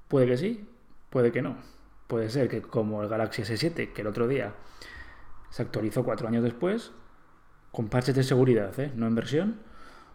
Puede 0.08 0.28
que 0.28 0.38
sí, 0.38 0.68
puede 1.10 1.32
que 1.32 1.42
no. 1.42 1.56
Puede 2.08 2.30
ser 2.30 2.48
que 2.50 2.62
como 2.62 3.02
el 3.02 3.10
Galaxy 3.10 3.42
S7, 3.42 3.94
que 3.94 4.02
el 4.02 4.08
otro 4.08 4.28
día 4.28 4.54
se 5.50 5.62
actualizó 5.62 6.04
cuatro 6.04 6.28
años 6.28 6.44
después, 6.44 6.92
con 7.72 7.88
parches 7.88 8.16
de 8.16 8.24
seguridad, 8.24 8.78
¿eh? 8.80 8.92
no 8.96 9.08
en 9.08 9.16
versión. 9.16 9.60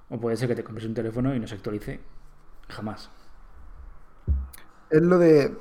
O 0.09 0.19
puede 0.19 0.37
ser 0.37 0.49
que 0.49 0.55
te 0.55 0.65
compres 0.65 0.87
un 0.87 0.95
teléfono 0.95 1.35
y 1.35 1.41
no 1.41 1.47
se 1.47 1.55
actualice 1.55 2.01
jamás. 2.69 3.11
es 4.91 5.03
lo 5.03 5.19
de. 5.19 5.57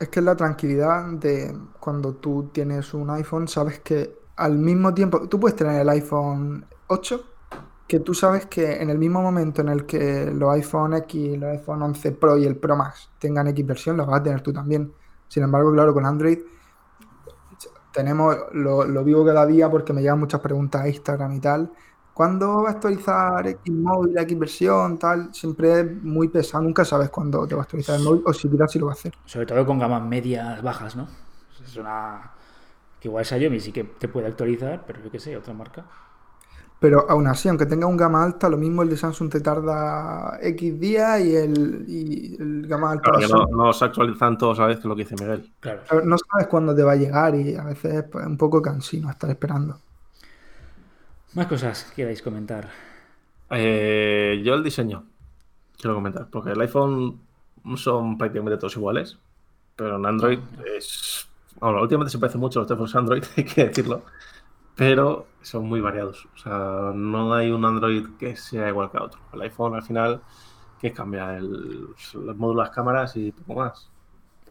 Es 0.00 0.08
que 0.08 0.20
es 0.20 0.24
la 0.24 0.36
tranquilidad 0.36 1.12
de 1.12 1.56
cuando 1.78 2.14
tú 2.14 2.50
tienes 2.52 2.92
un 2.94 3.10
iPhone, 3.10 3.46
sabes 3.46 3.80
que 3.80 4.18
al 4.36 4.58
mismo 4.58 4.92
tiempo. 4.94 5.28
Tú 5.28 5.38
puedes 5.38 5.56
tener 5.56 5.80
el 5.80 5.88
iPhone 5.88 6.66
8, 6.88 7.24
que 7.86 8.00
tú 8.00 8.14
sabes 8.14 8.46
que 8.46 8.80
en 8.80 8.90
el 8.90 8.98
mismo 8.98 9.20
momento 9.20 9.60
en 9.60 9.68
el 9.68 9.86
que 9.86 10.30
los 10.32 10.50
iPhone 10.54 10.94
X, 10.94 11.38
los 11.38 11.50
iPhone 11.50 11.82
11 11.82 12.12
Pro 12.12 12.36
y 12.38 12.44
el 12.46 12.56
Pro 12.56 12.76
Max 12.76 13.10
tengan 13.18 13.46
X 13.48 13.66
versión, 13.66 13.96
los 13.96 14.06
vas 14.06 14.20
a 14.20 14.22
tener 14.22 14.40
tú 14.40 14.52
también. 14.52 14.92
Sin 15.28 15.42
embargo, 15.42 15.72
claro, 15.72 15.92
con 15.92 16.06
Android 16.06 16.38
tenemos, 17.92 18.36
lo, 18.52 18.84
lo 18.84 19.04
vivo 19.04 19.24
cada 19.24 19.46
día 19.46 19.70
porque 19.70 19.92
me 19.92 20.00
llegan 20.00 20.18
muchas 20.18 20.40
preguntas 20.40 20.82
a 20.82 20.88
Instagram 20.88 21.32
y 21.32 21.40
tal. 21.40 21.70
¿Cuándo 22.12 22.62
va 22.62 22.70
a 22.70 22.72
actualizar 22.72 23.46
X 23.46 23.72
móvil, 23.72 24.16
X 24.18 24.38
versión, 24.38 24.98
tal? 24.98 25.34
Siempre 25.34 25.80
es 25.80 26.02
muy 26.02 26.28
pesado, 26.28 26.62
nunca 26.62 26.84
sabes 26.84 27.10
cuándo 27.10 27.46
te 27.46 27.54
va 27.54 27.62
a 27.62 27.64
actualizar 27.64 27.96
el 27.96 28.02
móvil 28.02 28.22
o 28.24 28.32
siquiera 28.32 28.68
si 28.68 28.78
lo 28.78 28.86
va 28.86 28.92
a 28.92 28.94
hacer. 28.94 29.12
Sobre 29.24 29.46
todo 29.46 29.64
con 29.66 29.78
gamas 29.78 30.02
medias 30.04 30.62
bajas, 30.62 30.96
¿no? 30.96 31.08
Es 31.64 31.76
una. 31.76 32.32
Que 33.00 33.08
igual 33.08 33.24
Xiaomi 33.24 33.60
sí 33.60 33.72
que 33.72 33.84
te 33.84 34.08
puede 34.08 34.28
actualizar, 34.28 34.84
pero 34.86 35.02
yo 35.02 35.10
qué 35.10 35.18
sé, 35.18 35.36
otra 35.36 35.54
marca. 35.54 35.84
Pero 36.80 37.06
aún 37.08 37.26
así, 37.26 37.48
aunque 37.48 37.66
tenga 37.66 37.86
un 37.86 37.96
gama 37.96 38.22
alta, 38.22 38.48
lo 38.48 38.58
mismo 38.58 38.82
el 38.82 38.90
de 38.90 38.96
Samsung 38.96 39.30
te 39.30 39.40
tarda 39.40 40.38
X 40.42 40.78
días 40.78 41.20
y 41.20 41.34
el, 41.34 41.84
y 41.88 42.36
el 42.38 42.66
gama 42.66 42.92
alta. 42.92 43.10
Claro, 43.10 43.20
que 43.20 43.32
no, 43.32 43.64
no 43.64 43.72
se 43.72 43.84
actualizan 43.86 44.36
todos 44.36 44.60
a 44.60 44.66
vez, 44.66 44.76
que 44.76 44.80
es 44.80 44.86
lo 44.86 44.96
que 44.96 45.04
dice 45.04 45.14
Miguel. 45.18 45.50
Claro. 45.60 45.82
No 46.04 46.16
sabes 46.18 46.48
cuándo 46.48 46.74
te 46.74 46.82
va 46.82 46.92
a 46.92 46.96
llegar 46.96 47.34
y 47.36 47.56
a 47.56 47.64
veces 47.64 47.94
es 47.94 48.04
pues, 48.04 48.26
un 48.26 48.36
poco 48.36 48.60
cansino 48.60 49.08
estar 49.08 49.30
esperando. 49.30 49.78
Más 51.34 51.46
cosas 51.46 51.84
que 51.84 52.02
queráis 52.02 52.22
comentar. 52.22 52.68
Eh, 53.50 54.42
yo 54.44 54.54
el 54.54 54.62
diseño 54.62 55.04
quiero 55.76 55.94
comentar, 55.94 56.28
porque 56.30 56.52
el 56.52 56.60
iPhone 56.60 57.20
son 57.76 58.16
prácticamente 58.18 58.58
todos 58.58 58.76
iguales, 58.76 59.18
pero 59.76 59.96
en 59.96 60.06
Android 60.06 60.38
es... 60.76 61.28
Bueno, 61.60 61.80
últimamente 61.80 62.10
se 62.10 62.18
parece 62.18 62.38
mucho 62.38 62.58
a 62.58 62.62
los 62.62 62.68
teléfonos 62.68 62.94
Android, 62.96 63.24
hay 63.36 63.44
que 63.44 63.66
decirlo, 63.66 64.02
pero 64.74 65.26
son 65.44 65.66
muy 65.68 65.80
variados. 65.80 66.26
O 66.34 66.38
sea, 66.38 66.92
no 66.94 67.32
hay 67.34 67.50
un 67.50 67.64
Android 67.64 68.06
que 68.18 68.36
sea 68.36 68.68
igual 68.68 68.90
que 68.90 68.98
otro. 68.98 69.20
El 69.32 69.42
iPhone 69.42 69.74
al 69.74 69.82
final, 69.82 70.20
que 70.80 70.92
cambia 70.92 71.36
el, 71.36 71.88
los 72.14 72.36
módulos, 72.36 72.64
las 72.66 72.70
cámaras 72.74 73.16
y 73.16 73.32
poco 73.32 73.60
más. 73.60 73.90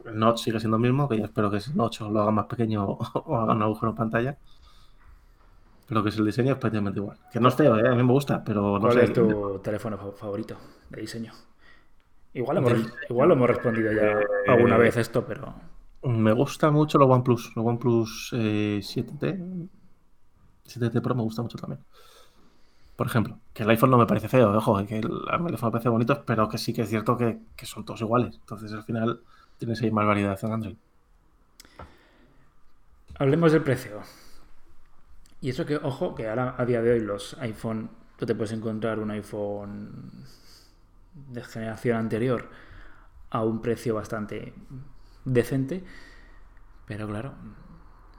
El 0.06 0.20
notch 0.20 0.40
sigue 0.44 0.60
siendo 0.60 0.78
el 0.78 0.84
mismo, 0.84 1.08
que 1.08 1.18
yo 1.18 1.26
espero 1.26 1.50
que 1.50 1.58
ese 1.58 1.74
notch 1.74 2.02
lo 2.02 2.22
haga 2.22 2.32
más 2.32 2.46
pequeño 2.46 2.84
o 3.14 3.38
haga 3.38 3.54
un 3.54 3.62
agujero 3.62 3.92
en 3.92 3.96
pantalla. 3.96 4.38
Pero 5.88 6.02
que 6.02 6.10
es 6.10 6.18
el 6.18 6.26
diseño 6.26 6.54
es 6.54 6.58
prácticamente 6.58 7.00
igual. 7.00 7.18
Que 7.32 7.40
no 7.40 7.50
es 7.50 7.56
feo, 7.56 7.78
¿eh? 7.78 7.88
a 7.88 7.92
mí 7.96 8.04
me 8.04 8.12
gusta, 8.14 8.44
pero 8.44 8.74
no 8.76 8.80
¿Cuál 8.80 8.94
sé. 8.94 9.04
es 9.06 9.14
tu 9.14 9.60
teléfono 9.60 9.98
fa- 9.98 10.12
favorito 10.14 10.56
de 10.90 11.02
diseño? 11.02 11.34
Igual 12.34 12.58
hemos, 12.58 12.74
igual 13.10 13.28
lo 13.28 13.36
hemos 13.36 13.48
respondido 13.48 13.92
ya 13.92 14.20
Eh, 14.20 14.26
alguna 14.48 14.78
vez 14.78 14.98
esto, 14.98 15.24
pero. 15.26 15.54
Me 16.04 16.32
gusta 16.34 16.72
mucho 16.72 16.98
los 16.98 17.10
OnePlus. 17.10 17.54
Los 17.56 17.66
OnePlus 17.66 18.30
eh, 18.34 18.80
7T. 18.82 19.70
7T 20.68 21.02
Pro 21.02 21.16
me 21.16 21.24
gusta 21.24 21.42
mucho 21.42 21.58
también. 21.58 21.82
Por 22.96 23.08
ejemplo, 23.08 23.40
que 23.54 23.64
el 23.64 23.70
iPhone 23.70 23.90
no 23.90 23.98
me 23.98 24.06
parece 24.06 24.28
feo, 24.28 24.52
ojo, 24.56 24.86
que 24.86 25.00
el, 25.00 25.10
iPhone 25.32 25.52
me 25.52 25.72
parece 25.72 25.90
bonito, 25.90 26.24
pero 26.26 26.48
que 26.48 26.58
sí 26.58 26.74
que 26.74 26.84
es 26.84 26.90
cierto 26.90 27.18
que, 27.18 27.40
que 27.56 27.66
son 27.66 27.86
todos 27.86 28.02
iguales. 28.02 28.36
Entonces 28.36 28.72
al 28.72 28.84
final 28.84 29.22
tienes 29.58 29.82
ahí 29.82 29.92
más 29.92 30.06
variedad 30.06 30.38
en 30.44 30.52
Android. 30.52 30.76
Hablemos 33.16 33.52
del 33.52 33.64
precio. 33.64 34.02
Y 35.42 35.50
eso 35.50 35.66
que, 35.66 35.76
ojo, 35.76 36.16
que 36.16 36.30
ahora 36.30 36.56
a 36.58 36.66
día 36.66 36.82
de 36.82 36.94
hoy 36.94 37.00
los 37.00 37.36
iPhone, 37.40 37.90
tú 38.18 38.26
te 38.26 38.34
puedes 38.34 38.54
encontrar 38.54 39.00
un 39.00 39.12
iPhone 39.12 40.26
de 41.14 41.44
generación 41.44 41.98
anterior 41.98 42.50
a 43.30 43.44
un 43.44 43.62
precio 43.62 43.96
bastante 43.96 44.54
decente, 45.26 45.84
pero 46.86 47.08
claro, 47.08 47.34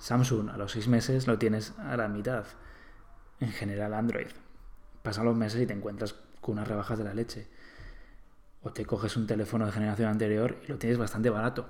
Samsung 0.04 0.50
a 0.50 0.58
los 0.58 0.72
seis 0.72 0.86
meses 0.86 1.26
lo 1.26 1.38
tienes 1.38 1.72
a 1.78 1.96
la 1.96 2.08
mitad. 2.08 2.44
En 3.40 3.48
general 3.48 3.94
Android. 3.94 4.26
Pasan 5.02 5.24
los 5.24 5.34
meses 5.34 5.62
y 5.62 5.66
te 5.66 5.72
encuentras 5.72 6.14
con 6.42 6.52
unas 6.56 6.68
rebajas 6.68 6.98
de 6.98 7.04
la 7.04 7.14
leche. 7.14 7.48
O 8.62 8.70
te 8.70 8.84
coges 8.84 9.16
un 9.16 9.26
teléfono 9.26 9.64
de 9.64 9.72
generación 9.72 10.10
anterior 10.10 10.56
y 10.62 10.68
lo 10.72 10.76
tienes 10.76 10.98
bastante 10.98 11.30
barato. 11.30 11.64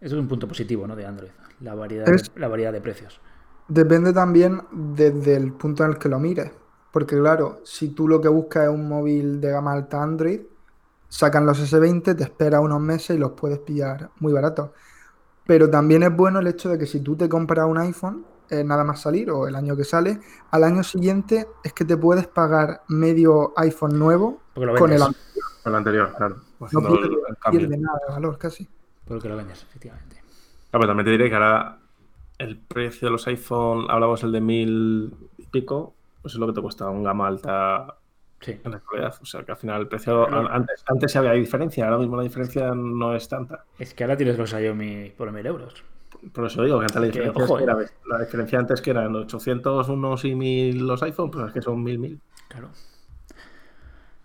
Eso 0.00 0.16
es 0.16 0.20
un 0.20 0.26
punto 0.26 0.48
positivo 0.48 0.88
¿no? 0.88 0.96
de 0.96 1.06
Android, 1.06 1.30
la 1.60 1.76
variedad, 1.76 2.08
Es- 2.08 2.32
la 2.34 2.48
variedad 2.48 2.72
de 2.72 2.80
precios. 2.80 3.20
Depende 3.68 4.12
también 4.12 4.62
desde 4.72 5.36
el 5.36 5.52
punto 5.52 5.84
en 5.84 5.90
el 5.92 5.98
que 5.98 6.08
lo 6.08 6.18
mires. 6.18 6.50
Porque 6.90 7.16
claro, 7.16 7.60
si 7.64 7.90
tú 7.90 8.08
lo 8.08 8.20
que 8.20 8.26
buscas 8.26 8.64
es 8.64 8.70
un 8.70 8.88
móvil 8.88 9.40
de 9.40 9.52
gama 9.52 9.72
alta 9.72 10.02
Android, 10.02 10.40
sacan 11.08 11.46
los 11.46 11.60
S20, 11.60 12.16
te 12.16 12.24
esperas 12.24 12.60
unos 12.60 12.80
meses 12.80 13.16
y 13.16 13.20
los 13.20 13.32
puedes 13.32 13.60
pillar 13.60 14.10
muy 14.18 14.32
baratos. 14.32 14.70
Pero 15.46 15.68
también 15.68 16.02
es 16.02 16.14
bueno 16.14 16.38
el 16.38 16.46
hecho 16.46 16.68
de 16.68 16.78
que 16.78 16.86
si 16.86 17.00
tú 17.00 17.16
te 17.16 17.28
compras 17.28 17.66
un 17.66 17.78
iPhone, 17.78 18.24
eh, 18.50 18.64
nada 18.64 18.84
más 18.84 19.00
salir 19.00 19.30
o 19.30 19.46
el 19.46 19.54
año 19.54 19.76
que 19.76 19.84
sale, 19.84 20.18
al 20.50 20.64
año 20.64 20.82
siguiente 20.82 21.46
es 21.62 21.72
que 21.72 21.84
te 21.84 21.96
puedes 21.96 22.26
pagar 22.26 22.82
medio 22.88 23.52
iPhone 23.56 23.98
nuevo 23.98 24.40
Porque 24.54 24.66
lo 24.66 24.74
con 24.74 24.92
el. 24.92 25.00
Con 25.00 25.72
el 25.72 25.74
anterior, 25.74 26.14
claro. 26.16 26.36
No 26.58 26.66
Haciendo 26.66 26.98
pierde, 27.50 27.76
nada 27.76 27.98
de 28.06 28.12
valor 28.12 28.38
casi. 28.38 28.68
Porque 29.06 29.28
lo 29.28 29.36
vendes, 29.36 29.62
efectivamente. 29.62 30.16
Ah, 30.72 30.78
pero 30.78 30.86
también 30.86 31.04
te 31.04 31.10
diré 31.12 31.28
que 31.28 31.34
ahora 31.34 31.78
el 32.38 32.56
precio 32.58 33.08
de 33.08 33.12
los 33.12 33.26
iPhone, 33.26 33.86
hablamos 33.88 34.22
el 34.24 34.32
de 34.32 34.40
mil 34.40 35.14
y 35.38 35.46
pico, 35.46 35.94
pues 36.22 36.34
es 36.34 36.40
lo 36.40 36.46
que 36.46 36.54
te 36.54 36.62
cuesta 36.62 36.88
un 36.88 37.02
gama 37.02 37.28
alta 37.28 37.99
Sí. 38.40 38.58
en 38.64 38.70
la 38.70 38.78
actualidad. 38.78 39.14
O 39.20 39.24
sea 39.26 39.42
que 39.42 39.52
al 39.52 39.58
final 39.58 39.82
el 39.82 39.88
precio, 39.88 40.26
antes, 40.50 40.82
antes 40.86 41.14
había 41.16 41.32
diferencia, 41.32 41.84
ahora 41.84 41.98
mismo 41.98 42.16
la 42.16 42.22
diferencia 42.22 42.74
no 42.74 43.14
es 43.14 43.28
tanta. 43.28 43.64
Es 43.78 43.92
que 43.92 44.04
ahora 44.04 44.16
tienes 44.16 44.38
los 44.38 44.50
Xiaomi 44.50 45.12
por 45.16 45.30
mil 45.30 45.46
euros. 45.46 45.84
Por 46.32 46.46
eso 46.46 46.62
digo 46.62 46.78
que 46.78 46.84
antes 46.84 46.96
la 46.96 47.06
diferencia, 47.06 47.44
ojo, 47.44 47.56
que 47.56 47.62
eh. 47.62 47.64
era, 47.64 47.78
la 48.06 48.18
diferencia 48.18 48.58
antes 48.58 48.80
que 48.80 48.90
eran 48.90 49.14
800 49.14 49.88
unos 49.88 50.24
y 50.24 50.34
1000 50.34 50.86
los 50.86 51.02
iPhone, 51.02 51.30
pues 51.30 51.46
es 51.46 51.52
que 51.52 51.62
son 51.62 51.82
1000 51.82 51.98
1000. 51.98 52.20
Claro. 52.48 52.70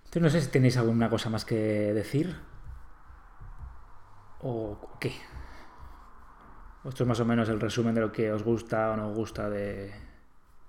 Entonces 0.05 0.21
no 0.21 0.29
sé 0.29 0.41
si 0.41 0.51
tenéis 0.51 0.77
alguna 0.77 1.09
cosa 1.09 1.29
más 1.29 1.45
que 1.45 1.55
decir. 1.55 2.35
¿O 4.41 4.97
qué? 4.99 5.13
¿O 6.83 6.89
Esto 6.89 7.03
es 7.03 7.07
más 7.07 7.19
o 7.19 7.25
menos 7.25 7.49
el 7.49 7.59
resumen 7.59 7.95
de 7.95 8.01
lo 8.01 8.11
que 8.11 8.31
os 8.31 8.43
gusta 8.43 8.91
o 8.91 8.97
no 8.97 9.09
os 9.09 9.15
gusta 9.15 9.49
de... 9.49 10.04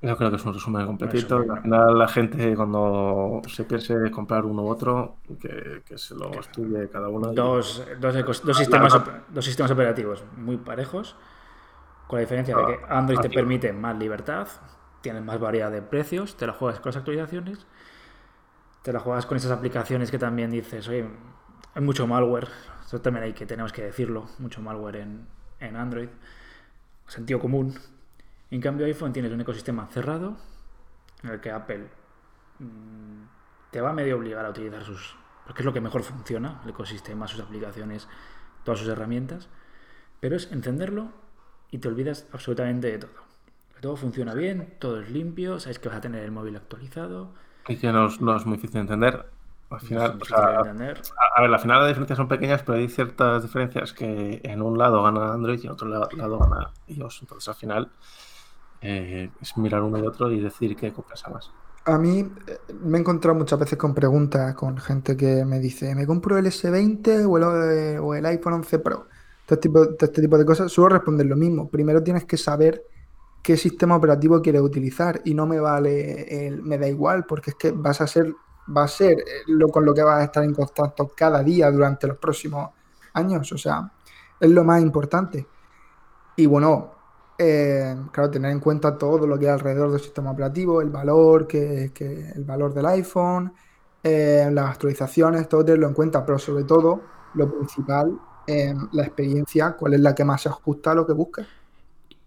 Yo 0.07 0.17
creo 0.17 0.31
que 0.31 0.37
es 0.37 0.45
un 0.45 0.55
resumen 0.55 0.87
completito. 0.87 1.39
resumen, 1.39 1.57
Al 1.59 1.63
final 1.63 1.99
la 1.99 2.09
gente 2.09 2.55
cuando 2.57 3.43
se 3.49 3.65
piense 3.65 4.11
comprar 4.11 4.45
uno 4.45 4.63
u 4.63 4.69
otro, 4.69 5.17
que, 5.41 5.83
que 5.87 5.99
se 5.99 6.15
lo 6.15 6.31
estudie 6.41 6.89
cada 6.89 7.09
uno. 7.09 7.33
Dos, 7.33 7.83
dos, 8.01 8.15
ecos- 8.17 8.43
dos 8.43 8.57
sistemas, 8.57 8.93
dos 9.29 9.45
sistemas 9.45 9.71
operativos 9.71 10.25
muy 10.37 10.57
parejos, 10.57 11.17
con 12.09 12.19
la 12.19 12.21
diferencia 12.23 12.57
de 12.57 12.67
que 12.67 12.81
Android 12.89 13.21
te 13.21 13.31
permite 13.31 13.73
más 13.73 13.97
libertad, 13.99 14.49
tienes 15.03 15.23
más 15.23 15.41
variedad 15.41 15.71
de 15.71 15.83
precios, 15.83 16.37
te 16.37 16.47
la 16.47 16.53
juegas 16.53 16.81
con 16.81 16.91
las 16.91 16.97
actualizaciones, 16.99 17.67
te 18.83 18.93
la 18.93 19.01
juegas 19.01 19.27
con 19.27 19.37
esas 19.37 19.51
aplicaciones 19.51 20.11
que 20.11 20.19
también 20.19 20.51
dices, 20.51 20.89
oye, 20.89 21.07
hay 21.75 21.83
mucho 21.83 22.07
malware, 22.07 22.49
eso 22.85 23.01
también 23.01 23.25
hay 23.25 23.33
que, 23.33 23.47
tenemos 23.47 23.73
que 23.73 23.83
decirlo, 23.83 24.27
mucho 24.39 24.63
malware 24.63 24.97
en, 24.97 25.27
en 25.61 25.77
Android, 25.77 26.09
sentido 27.07 27.41
común. 27.41 27.75
En 28.50 28.61
cambio 28.61 28.87
iPhone 28.87 29.12
tienes 29.12 29.33
un 29.33 29.41
ecosistema 29.41 29.87
cerrado, 29.87 30.37
en 31.23 31.31
el 31.31 31.41
que 31.41 31.50
Apple 31.50 31.88
mm, 32.59 33.23
te 33.71 33.81
va 33.81 33.91
a 33.91 33.93
medio 33.93 34.17
obligar 34.17 34.45
a 34.45 34.50
utilizar 34.50 34.85
sus... 34.85 35.17
porque 35.45 35.62
es 35.62 35.67
lo 35.67 35.73
que 35.73 35.81
mejor 35.81 36.03
funciona, 36.03 36.61
el 36.65 36.71
ecosistema, 36.71 37.26
sus 37.26 37.41
aplicaciones, 37.41 38.09
todas 38.65 38.81
sus 38.81 38.88
herramientas, 38.88 39.49
pero 40.21 40.37
es 40.37 40.50
encenderlo 40.53 41.09
y 41.71 41.79
te 41.79 41.88
olvidas 41.88 42.26
absolutamente 42.33 42.91
de 42.91 42.99
todo. 42.99 43.26
Todo 43.81 43.97
funciona 43.97 44.35
bien, 44.35 44.75
todo 44.79 45.00
es 45.00 45.11
limpio, 45.11 45.61
sabes 45.61 45.79
que 45.79 45.88
vas 45.88 45.99
a 45.99 46.00
tener 46.00 46.25
el 46.25 46.31
móvil 46.31 46.57
actualizado. 46.57 47.35
Y 47.69 47.76
que 47.76 47.93
no 47.93 48.07
es, 48.07 48.21
no 48.21 48.37
es 48.37 48.47
muy 48.47 48.57
difícil 48.57 48.75
de 48.75 48.81
entender. 48.81 49.26
Al 49.69 49.81
final, 49.81 50.19
o 50.23 50.25
sea, 50.25 50.61
entender. 50.61 51.03
a, 51.19 51.38
a 51.38 51.43
ver, 51.43 51.53
al 51.53 51.61
final 51.61 51.81
las 51.81 51.88
diferencias 51.88 52.17
son 52.17 52.29
pequeñas, 52.29 52.62
pero 52.62 52.79
hay 52.79 52.88
ciertas 52.88 53.43
diferencias 53.43 53.93
que 53.93 54.41
en 54.45 54.62
un 54.62 54.79
lado 54.79 55.03
gana 55.03 55.33
Android 55.33 55.61
y 55.61 55.67
en 55.67 55.73
otro 55.73 55.88
lado, 55.88 56.09
lado 56.17 56.38
gana 56.38 56.71
iOS. 56.87 57.23
Entonces, 57.23 57.49
al 57.49 57.57
final, 57.57 57.91
eh, 58.80 59.30
es 59.40 59.56
mirar 59.56 59.83
uno 59.83 59.99
y 59.99 60.06
otro 60.06 60.30
y 60.30 60.40
decir 60.40 60.76
qué 60.76 60.92
compensa 60.92 61.30
más. 61.30 61.50
A 61.85 61.99
mí 61.99 62.28
eh, 62.47 62.59
me 62.83 62.99
he 62.99 63.00
encontrado 63.00 63.38
muchas 63.38 63.59
veces 63.59 63.78
con 63.78 63.95
preguntas 63.95 64.54
con 64.54 64.76
gente 64.78 65.16
que 65.16 65.45
me 65.45 65.61
dice, 65.61 65.95
¿me 65.95 66.06
compro 66.06 66.37
el 66.37 66.47
S20 66.47 67.26
o 67.28 67.38
el, 67.38 67.73
eh, 67.73 67.99
o 67.99 68.14
el 68.14 68.26
iPhone 68.26 68.54
11 68.54 68.78
Pro? 68.80 69.06
Este 69.40 69.56
tipo, 69.59 69.87
todo 69.95 70.06
este 70.06 70.21
tipo 70.21 70.37
de 70.37 70.45
cosas. 70.45 70.73
Suelo 70.73 70.97
responder 70.97 71.26
lo 71.26 71.37
mismo. 71.37 71.68
Primero 71.68 72.02
tienes 72.02 72.25
que 72.25 72.37
saber 72.37 72.85
qué 73.42 73.56
sistema 73.56 73.95
operativo 73.97 74.42
quieres 74.42 74.62
utilizar 74.62 75.21
y 75.25 75.33
no 75.35 75.47
me 75.47 75.61
vale 75.61 76.49
el, 76.49 76.62
me 76.62 76.78
da 76.78 76.88
igual 76.88 77.25
porque 77.26 77.50
es 77.50 77.56
que 77.56 77.71
vas 77.71 78.00
a 78.00 78.06
ser, 78.09 78.35
va 78.76 78.83
a 78.83 78.88
ser 78.88 79.18
lo 79.47 79.68
con 79.68 79.85
lo 79.85 79.95
que 79.95 80.02
vas 80.02 80.21
a 80.21 80.25
estar 80.25 80.42
en 80.42 80.52
contacto 80.52 81.12
cada 81.16 81.45
día 81.45 81.71
durante 81.71 82.09
los 82.09 82.18
próximos 82.18 82.71
años. 83.12 83.52
O 83.52 83.59
sea, 83.59 83.92
es 84.40 84.50
lo 84.50 84.64
más 84.64 84.83
importante. 84.83 85.47
Y 86.35 86.47
bueno, 86.47 86.96
eh, 87.38 87.95
claro, 88.12 88.31
tener 88.31 88.50
en 88.50 88.61
cuenta 88.61 88.97
todo 88.97 89.26
lo 89.26 89.38
que 89.38 89.47
hay 89.47 89.52
alrededor 89.52 89.90
del 89.93 90.00
sistema 90.00 90.31
operativo, 90.31 90.81
el 90.81 90.90
valor, 90.90 91.47
que, 91.47 91.93
el 92.35 92.45
valor 92.45 92.73
del 92.73 92.87
iPhone, 92.87 93.52
eh, 94.02 94.49
las 94.52 94.71
actualizaciones, 94.71 95.49
todo 95.49 95.64
tenerlo 95.64 95.88
en 95.88 95.95
cuenta, 95.95 96.25
pero 96.25 96.38
sobre 96.38 96.64
todo, 96.64 97.02
lo 97.35 97.52
principal, 97.55 98.19
eh, 98.47 98.75
la 98.93 99.02
experiencia, 99.02 99.73
cuál 99.73 99.95
es 99.95 100.00
la 100.00 100.14
que 100.14 100.25
más 100.25 100.43
se 100.43 100.49
ajusta 100.49 100.93
a 100.93 100.95
lo 100.95 101.07
que 101.07 101.12
buscas. 101.12 101.47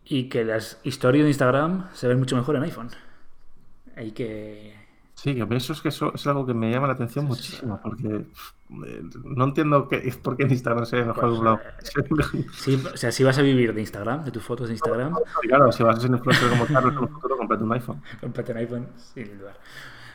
Y 0.06 0.30
que 0.30 0.44
las 0.44 0.80
historias 0.84 1.24
de 1.24 1.30
Instagram 1.30 1.90
se 1.94 2.08
ven 2.08 2.20
mucho 2.20 2.36
mejor 2.36 2.56
en 2.56 2.64
iPhone. 2.64 2.90
Hay 3.96 4.12
que... 4.12 4.79
Sí, 5.22 5.36
que 5.36 5.56
eso 5.56 5.74
es 5.74 5.82
que 5.82 5.90
eso 5.90 6.14
es 6.14 6.26
algo 6.28 6.46
que 6.46 6.54
me 6.54 6.72
llama 6.72 6.88
la 6.88 6.94
atención 6.94 7.26
muchísimo, 7.26 7.78
porque 7.84 8.26
no 8.70 9.44
entiendo 9.44 9.88
qué, 9.90 10.14
por 10.24 10.38
qué 10.38 10.44
en 10.44 10.52
Instagram 10.52 10.86
se 10.86 10.96
ve 10.96 11.06
mejor 11.06 11.22
Pues, 11.22 11.34
doblado. 11.36 11.60
eh, 11.60 12.46
Sí, 12.54 12.82
o 12.94 12.96
sea, 12.96 13.12
si 13.12 13.24
vas 13.26 13.38
a 13.38 13.42
vivir 13.42 13.74
de 13.74 13.82
Instagram, 13.82 14.24
de 14.24 14.32
tus 14.32 14.44
fotos 14.44 14.68
de 14.70 14.76
Instagram, 14.76 15.14
Claro, 15.42 15.72
si 15.74 15.84
vas 15.84 15.98
a 15.98 16.02
ser 16.02 16.12
influencer 16.12 16.50
como 16.50 16.66
Carlos 16.68 16.94
en 16.94 17.00
un 17.00 17.10
futuro, 17.10 17.36
un 17.38 17.74
iPhone. 17.74 18.02
cómprate 18.22 18.52
un 18.54 18.58
iPhone 18.60 18.88
sin 19.14 19.38
dudar. 19.38 19.60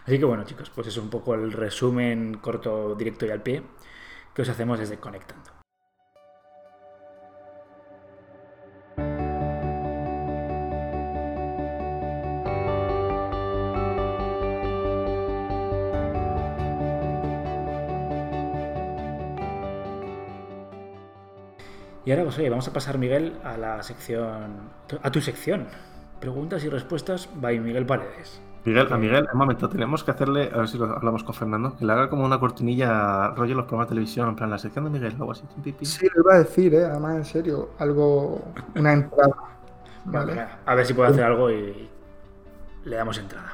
Así 0.06 0.18
que 0.18 0.25
bueno, 0.25 0.44
chicos, 0.44 0.70
pues 0.75 0.87
eso 0.87 1.00
es 1.00 1.04
un 1.04 1.11
poco 1.11 1.34
el 1.34 1.52
resumen 1.52 2.38
corto, 2.40 2.94
directo 2.94 3.26
y 3.26 3.30
al 3.30 3.42
pie 3.42 3.62
que 4.34 4.42
os 4.42 4.49
hacemos 4.49 4.78
desde 4.78 4.99
Conectando. 4.99 5.50
Y 22.04 22.11
ahora, 22.11 22.25
pues 22.25 22.38
oye, 22.38 22.50
vamos 22.50 22.68
a 22.68 22.73
pasar, 22.73 22.99
Miguel, 22.99 23.38
a 23.44 23.56
la 23.56 23.82
sección. 23.82 24.70
a 25.02 25.11
tu 25.11 25.20
sección. 25.20 25.66
Preguntas 26.20 26.64
y 26.64 26.68
respuestas 26.68 27.28
by 27.34 27.58
Miguel 27.61 27.87
Paredes. 27.87 28.40
Miguel, 28.64 28.90
a 28.90 28.96
Miguel, 28.96 29.26
un 29.30 29.38
momento, 29.38 29.68
tenemos 29.68 30.04
que 30.04 30.11
hacerle, 30.11 30.50
a 30.52 30.58
ver 30.58 30.68
si 30.68 30.78
lo 30.78 30.87
hablamos 30.87 31.23
con 31.23 31.34
Fernando, 31.34 31.76
que 31.76 31.84
le 31.84 31.92
haga 31.92 32.08
como 32.08 32.25
una 32.25 32.40
cortinilla 32.40 33.28
rollo 33.28 33.54
los 33.54 33.64
programas 33.66 33.88
de 33.88 33.90
televisión, 33.90 34.28
en 34.30 34.37
plan 34.37 34.49
la 34.49 34.56
sección 34.58 34.84
de 34.84 34.90
Miguel, 34.90 35.12
algo 35.18 35.32
así. 35.32 35.44
pi, 35.62 35.73
pi. 35.73 35.84
Sí, 35.84 36.06
lo 36.14 36.23
iba 36.23 36.34
a 36.34 36.38
decir, 36.38 36.75
¿eh? 36.75 36.84
además 36.87 37.16
en 37.16 37.25
serio, 37.26 37.70
algo, 37.78 38.42
una 38.75 38.92
entrada. 38.94 39.34
Vale, 40.06 40.34
Vale. 40.34 40.49
a 40.64 40.75
ver 40.75 40.87
si 40.87 40.94
puedo 40.94 41.11
hacer 41.11 41.25
algo 41.25 41.50
y 41.50 41.88
le 42.84 42.96
damos 42.96 43.18
entrada. 43.18 43.52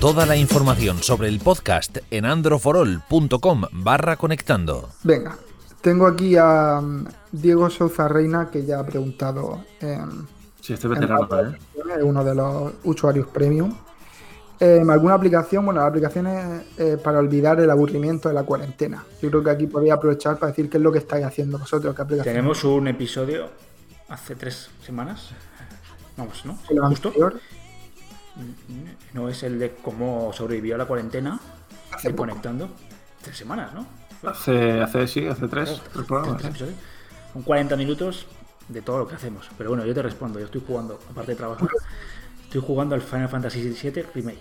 Toda 0.00 0.24
la 0.24 0.34
información 0.34 1.02
sobre 1.02 1.28
el 1.28 1.40
podcast 1.40 1.98
en 2.10 2.24
androforol.com 2.24 3.64
barra 3.70 4.16
conectando. 4.16 4.88
Venga, 5.04 5.36
tengo 5.82 6.06
aquí 6.06 6.36
a 6.38 6.80
mm, 6.80 7.06
Diego 7.32 7.68
Souza 7.68 8.08
Reina 8.08 8.48
que 8.50 8.64
ya 8.64 8.80
ha 8.80 8.86
preguntado 8.86 9.62
en, 9.78 10.26
Sí, 10.62 10.72
este 10.72 10.88
veterano, 10.88 11.28
¿eh? 11.38 11.58
es 11.98 12.02
uno 12.02 12.24
de 12.24 12.34
los 12.34 12.72
usuarios 12.84 13.26
premium. 13.28 13.76
Eh, 14.58 14.82
¿Alguna 14.88 15.14
aplicación? 15.14 15.66
Bueno, 15.66 15.80
la 15.80 15.86
aplicación 15.88 16.26
es 16.28 16.62
eh, 16.78 16.96
para 17.02 17.18
olvidar 17.18 17.60
el 17.60 17.68
aburrimiento 17.68 18.28
de 18.30 18.34
la 18.34 18.42
cuarentena. 18.44 19.04
Yo 19.20 19.28
creo 19.28 19.44
que 19.44 19.50
aquí 19.50 19.66
podría 19.66 19.94
aprovechar 19.94 20.38
para 20.38 20.52
decir 20.52 20.70
qué 20.70 20.78
es 20.78 20.82
lo 20.82 20.92
que 20.92 20.98
estáis 20.98 21.26
haciendo 21.26 21.58
vosotros, 21.58 21.94
qué 21.94 22.00
aplicación. 22.02 22.34
Tenemos 22.34 22.64
un 22.64 22.88
episodio 22.88 23.50
hace 24.08 24.34
tres 24.34 24.70
semanas. 24.82 25.30
Vamos, 26.16 26.44
¿no? 26.46 26.58
El 26.70 26.80
Justo. 26.80 27.08
anterior, 27.08 27.40
No 29.14 29.28
es 29.28 29.42
el 29.42 29.58
de 29.58 29.74
cómo 29.82 30.32
sobrevivió 30.32 30.74
a 30.74 30.78
la 30.78 30.84
cuarentena. 30.86 31.38
Hace 31.92 32.08
de 32.08 32.14
poco. 32.14 32.28
conectando. 32.28 32.68
Tres 33.22 33.36
semanas, 33.36 33.72
¿no? 33.74 33.86
Hace, 34.28 34.80
hace, 34.80 35.06
sí, 35.06 35.26
hace 35.26 35.48
tres, 35.48 35.68
Claro, 35.70 35.84
tres 35.92 36.06
programas. 36.06 36.36
tres 36.38 36.44
¿eh? 36.44 36.48
episodios. 36.50 36.74
Son 37.32 37.42
40 37.42 37.76
minutos 37.76 38.26
de 38.68 38.82
todo 38.82 38.98
lo 38.98 39.08
que 39.08 39.14
hacemos. 39.16 39.48
Pero 39.58 39.70
bueno, 39.70 39.84
yo 39.84 39.94
te 39.94 40.02
respondo. 40.02 40.38
Yo 40.38 40.46
estoy 40.46 40.62
jugando, 40.66 40.98
aparte 41.10 41.32
de 41.32 41.36
trabajar, 41.36 41.68
estoy 42.44 42.60
jugando 42.64 42.94
al 42.94 43.02
Final 43.02 43.28
Fantasy 43.28 43.60
VII 43.70 44.02
Remake. 44.14 44.38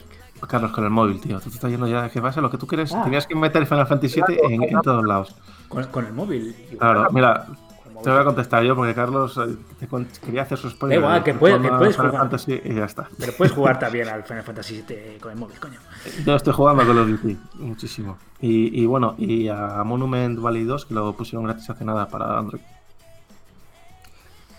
Carlos, 0.47 0.71
con 0.71 0.85
el 0.85 0.89
móvil, 0.89 1.19
tío. 1.19 1.39
Tú 1.39 1.49
te 1.49 1.55
estás 1.55 1.69
yendo 1.69 1.87
ya 1.87 2.09
que 2.09 2.21
pasa 2.21 2.39
lo 2.39 2.49
que 2.49 2.57
tú 2.57 2.65
quieres. 2.65 2.93
Ah. 2.93 3.03
Tenías 3.03 3.27
que 3.27 3.35
meter 3.35 3.65
Final 3.65 3.87
Fantasy 3.87 4.21
VII 4.25 4.39
en, 4.55 4.63
en 4.63 4.81
todos 4.81 5.05
lados. 5.05 5.35
Con, 5.67 5.83
con 5.87 6.05
el 6.05 6.13
móvil. 6.13 6.55
igual. 6.71 6.77
Claro, 6.77 7.11
mira, 7.11 7.45
el. 7.47 7.57
Te 8.03 8.09
voy 8.09 8.19
a 8.19 8.23
contestar 8.23 8.63
yo 8.63 8.75
porque 8.75 8.93
Carlos 8.93 9.37
eh, 9.37 9.55
te 9.79 9.87
con- 9.87 10.07
quería 10.25 10.41
hacer 10.43 10.57
su 10.57 10.69
spoiler. 10.69 10.99
Da 11.01 11.05
igual, 11.07 11.23
que 11.23 11.33
de 11.33 11.39
puede- 11.39 11.57
Final 11.57 11.71
que 11.71 11.77
puedes 11.77 11.95
Final 11.95 12.11
jugar. 12.11 12.21
Fantasy 12.23 12.61
y 12.63 12.75
ya 12.75 12.85
está. 12.85 13.09
Pero 13.17 13.33
puedes 13.33 13.53
jugar 13.53 13.79
también 13.79 14.07
al 14.09 14.23
Final 14.23 14.43
Fantasy 14.43 14.83
VII 14.87 15.17
con 15.19 15.31
el 15.31 15.37
móvil, 15.37 15.59
coño. 15.59 15.79
Yo 16.25 16.35
estoy 16.35 16.53
jugando 16.53 16.83
a 16.83 16.85
Call 16.85 16.97
of 16.99 17.07
Duty 17.09 17.37
muchísimo. 17.59 18.17
Y, 18.41 18.81
y 18.81 18.85
bueno, 18.85 19.15
y 19.17 19.47
a 19.49 19.83
Monument 19.83 20.39
Valley 20.39 20.63
2 20.63 20.85
que 20.85 20.93
lo 20.93 21.13
pusieron 21.13 21.45
gratis 21.45 21.69
hace 21.69 21.83
nada 21.85 22.07
para 22.07 22.37
Android. 22.37 22.61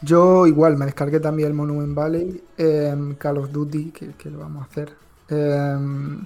Yo 0.03 0.47
igual 0.47 0.77
me 0.79 0.87
descargué 0.87 1.21
también 1.21 1.49
el 1.49 1.55
Monument 1.55 1.95
Valley, 1.95 2.43
em, 2.57 3.15
Call 3.17 3.37
of 3.39 3.51
Duty, 3.53 3.91
que, 3.91 4.09
que 4.13 4.31
lo 4.31 4.39
vamos 4.39 4.63
a 4.63 4.65
hacer. 4.67 4.95
Em, 5.29 6.25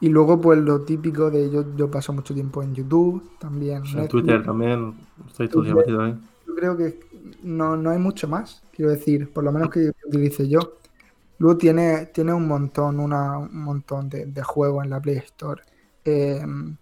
y 0.00 0.08
luego 0.08 0.40
pues 0.40 0.58
lo 0.58 0.80
típico 0.80 1.30
de 1.30 1.50
yo, 1.50 1.64
yo 1.76 1.90
paso 1.90 2.12
mucho 2.12 2.32
tiempo 2.34 2.62
en 2.62 2.74
YouTube, 2.74 3.22
también 3.38 3.76
En 3.76 3.82
Netflix. 3.82 4.08
Twitter 4.08 4.42
también 4.42 4.94
estoy 5.28 5.48
todo 5.48 5.60
el 5.60 5.66
día 5.66 5.74
metido 5.76 6.02
ahí. 6.02 6.18
Creo 6.62 6.76
que 6.76 7.00
no, 7.42 7.76
no 7.76 7.90
hay 7.90 7.98
mucho 7.98 8.28
más, 8.28 8.62
quiero 8.70 8.92
decir, 8.92 9.32
por 9.32 9.42
lo 9.42 9.50
menos 9.50 9.68
que 9.68 9.90
utilice 10.06 10.48
yo. 10.48 10.60
Luego 11.38 11.58
tiene, 11.58 12.06
tiene 12.06 12.32
un 12.32 12.46
montón, 12.46 13.00
una, 13.00 13.36
un 13.38 13.64
montón 13.64 14.08
de, 14.08 14.26
de 14.26 14.42
juegos 14.44 14.84
en 14.84 14.90
la 14.90 15.00
Play 15.00 15.16
Store. 15.16 15.60
Em, 16.04 16.76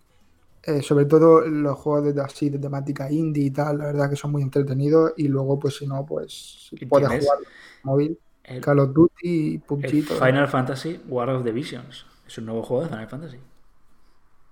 eh, 0.65 0.83
sobre 0.83 1.07
todo 1.07 1.41
los 1.41 1.79
juegos 1.79 2.15
de, 2.15 2.21
así 2.21 2.51
de 2.51 2.59
temática 2.59 3.11
indie 3.11 3.45
y 3.47 3.51
tal, 3.53 3.79
la 3.79 3.87
verdad 3.87 4.11
que 4.11 4.17
son 4.17 4.33
muy 4.33 4.43
entretenidos. 4.43 5.15
Y 5.17 5.29
luego, 5.29 5.59
pues 5.59 5.77
si 5.79 5.87
no, 5.87 6.05
pues 6.05 6.69
si 6.69 6.77
¿Y 6.79 6.85
puedes 6.85 7.09
tienes? 7.09 7.25
jugar 7.25 7.39
en 7.43 7.47
móvil, 7.85 8.19
El, 8.45 8.61
Call 8.61 8.81
of 8.81 8.93
Duty, 8.93 9.63
PUBG, 9.67 9.85
el. 9.87 10.03
Final 10.03 10.49
Fantasy 10.49 11.01
War 11.09 11.31
of 11.31 11.43
the 11.43 11.53
Visions. 11.53 12.05
Es 12.27 12.37
un 12.37 12.45
nuevo 12.45 12.63
juego 12.63 12.83
de 12.83 12.91
Final 12.91 13.09
Fantasy. 13.09 13.39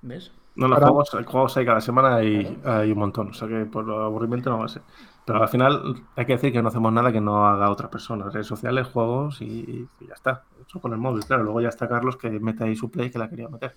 ¿Ves? 0.01 0.31
No, 0.57 0.67
los 0.69 0.79
Ahora- 0.79 0.89
juegos, 0.89 1.27
juegos 1.27 1.57
hay 1.59 1.67
cada 1.67 1.81
semana 1.81 2.25
y 2.25 2.59
hay 2.65 2.91
un 2.91 2.99
montón. 2.99 3.29
O 3.29 3.35
sea 3.35 3.47
que 3.47 3.67
por 3.67 3.85
lo 3.85 4.03
aburrimiento 4.03 4.49
no 4.51 4.59
va 4.59 4.65
a 4.65 4.69
ser. 4.69 4.83
Pero 5.29 5.43
al 5.43 5.49
final 5.51 6.07
hay 6.17 6.25
que 6.25 6.33
decir 6.33 6.55
que 6.55 6.63
no 6.63 6.69
hacemos 6.69 6.91
nada 6.91 7.13
que 7.13 7.21
no 7.21 7.47
haga 7.47 7.71
otra 7.71 7.91
persona. 7.91 8.31
Redes 8.31 8.47
sociales, 8.47 8.87
juegos 8.87 9.43
y, 9.43 9.87
y 10.01 10.07
ya 10.07 10.15
está. 10.15 10.45
Eso 10.67 10.81
con 10.81 10.95
el 10.95 10.99
móvil, 10.99 11.23
claro. 11.23 11.43
Luego 11.43 11.61
ya 11.61 11.69
está 11.69 11.87
Carlos 11.87 12.17
que 12.17 12.31
mete 12.31 12.65
ahí 12.65 12.75
su 12.75 12.91
play 12.91 13.11
que 13.11 13.19
la 13.19 13.29
quería 13.29 13.47
meter. 13.47 13.75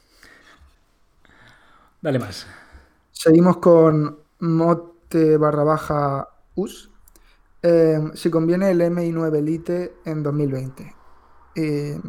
Dale 2.01 2.19
más. 2.19 2.47
Seguimos 3.11 3.57
con 3.57 4.17
mote 4.39 5.35
barra 5.35 5.65
baja 5.65 6.29
us. 6.55 6.89
Eh, 7.61 7.99
si 8.13 8.31
conviene 8.31 8.71
el 8.71 8.79
MI9 8.79 9.35
Elite 9.35 9.95
en 10.05 10.23
2020. 10.23 10.95
Eh, 11.55 11.99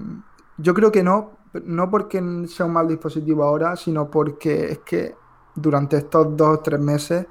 yo 0.57 0.72
creo 0.72 0.92
que 0.92 1.02
no, 1.02 1.33
no 1.64 1.90
porque 1.90 2.46
sea 2.46 2.66
un 2.66 2.74
mal 2.74 2.87
dispositivo 2.87 3.42
ahora, 3.42 3.74
sino 3.74 4.09
porque 4.09 4.70
es 4.70 4.78
que 4.78 5.16
durante 5.57 5.96
estos 5.96 6.37
dos 6.37 6.59
o 6.59 6.61
tres 6.61 6.78
meses, 6.78 7.26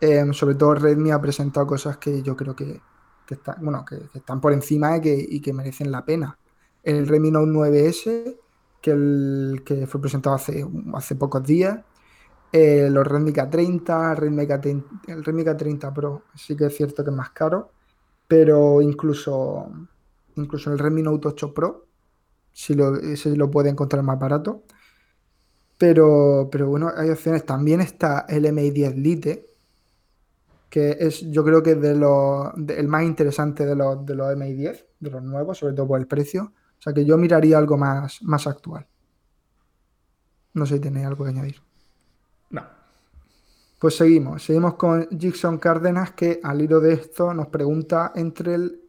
eh, 0.00 0.24
sobre 0.32 0.54
todo 0.54 0.74
Redmi 0.74 1.10
ha 1.10 1.20
presentado 1.20 1.66
cosas 1.66 1.96
que 1.98 2.22
yo 2.22 2.36
creo 2.36 2.54
que, 2.54 2.80
están, 3.28 3.56
bueno, 3.60 3.84
que, 3.84 3.96
están 4.14 4.40
por 4.40 4.52
encima 4.52 4.96
y 4.96 5.40
que, 5.40 5.52
merecen 5.52 5.90
la 5.90 6.04
pena. 6.04 6.38
El 6.82 7.06
Redmi 7.06 7.30
Note 7.30 7.50
9S, 7.50 8.36
que, 8.80 8.90
el, 8.90 9.62
que 9.64 9.86
fue 9.86 10.00
presentado 10.00 10.36
hace, 10.36 10.66
hace 10.94 11.16
pocos 11.16 11.42
días, 11.42 11.80
eh, 12.52 12.88
los 12.90 13.06
Redmi 13.06 13.32
K30, 13.32 14.16
Redmi 14.16 14.46
K30, 14.46 14.84
el 15.08 15.24
Redmi 15.24 15.42
K30 15.42 15.92
Pro 15.92 16.22
sí 16.34 16.56
que 16.56 16.66
es 16.66 16.76
cierto 16.76 17.04
que 17.04 17.10
es 17.10 17.16
más 17.16 17.30
caro, 17.30 17.70
pero 18.26 18.80
incluso, 18.80 19.70
incluso 20.36 20.72
el 20.72 20.78
Redmi 20.78 21.02
Note 21.02 21.28
8 21.28 21.52
Pro 21.52 21.88
si 22.58 22.74
lo, 22.74 22.90
lo 22.92 23.50
puede 23.52 23.70
encontrar 23.70 24.02
más 24.02 24.18
barato. 24.18 24.64
Pero, 25.78 26.48
pero 26.50 26.68
bueno, 26.68 26.90
hay 26.96 27.08
opciones. 27.10 27.46
También 27.46 27.80
está 27.80 28.26
el 28.28 28.52
Mi 28.52 28.70
10 28.72 28.96
Lite, 28.96 29.47
que 30.70 30.96
es 31.00 31.20
yo 31.30 31.44
creo 31.44 31.62
que 31.62 31.72
es 31.72 31.80
de 31.80 31.94
los, 31.96 32.50
de- 32.56 32.78
el 32.80 32.88
más 32.88 33.04
interesante 33.04 33.64
de 33.66 33.74
los, 33.76 34.04
de 34.06 34.14
los 34.14 34.36
Mi 34.36 34.52
10, 34.52 34.86
de 35.00 35.10
los 35.10 35.22
nuevos, 35.22 35.58
sobre 35.58 35.74
todo 35.74 35.88
por 35.88 36.00
el 36.00 36.06
precio. 36.06 36.52
O 36.78 36.82
sea 36.82 36.92
que 36.92 37.04
yo 37.04 37.16
miraría 37.18 37.58
algo 37.58 37.76
más, 37.76 38.22
más 38.22 38.46
actual. 38.46 38.86
No 40.54 40.66
sé 40.66 40.74
si 40.76 40.80
tenéis 40.80 41.06
algo 41.06 41.24
que 41.24 41.30
añadir. 41.30 41.56
No. 42.50 42.62
Pues 43.78 43.96
seguimos, 43.96 44.42
seguimos 44.44 44.74
con 44.74 45.08
Jigson 45.10 45.58
Cárdenas 45.58 46.12
que 46.12 46.40
al 46.42 46.60
hilo 46.60 46.80
de 46.80 46.94
esto 46.94 47.32
nos 47.32 47.46
pregunta 47.48 48.12
entre 48.14 48.54
el 48.54 48.80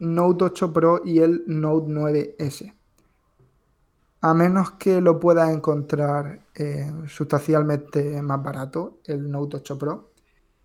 Note 0.00 0.44
8 0.44 0.72
Pro 0.72 1.02
y 1.04 1.20
el 1.20 1.44
Note 1.46 1.88
9S. 1.92 2.74
A 4.22 4.34
menos 4.34 4.72
que 4.72 5.00
lo 5.00 5.18
puedas 5.18 5.50
encontrar 5.50 6.40
eh, 6.54 6.92
sustancialmente 7.08 8.20
más 8.22 8.42
barato, 8.42 8.98
el 9.06 9.30
Note 9.30 9.58
8 9.58 9.78
Pro, 9.78 10.09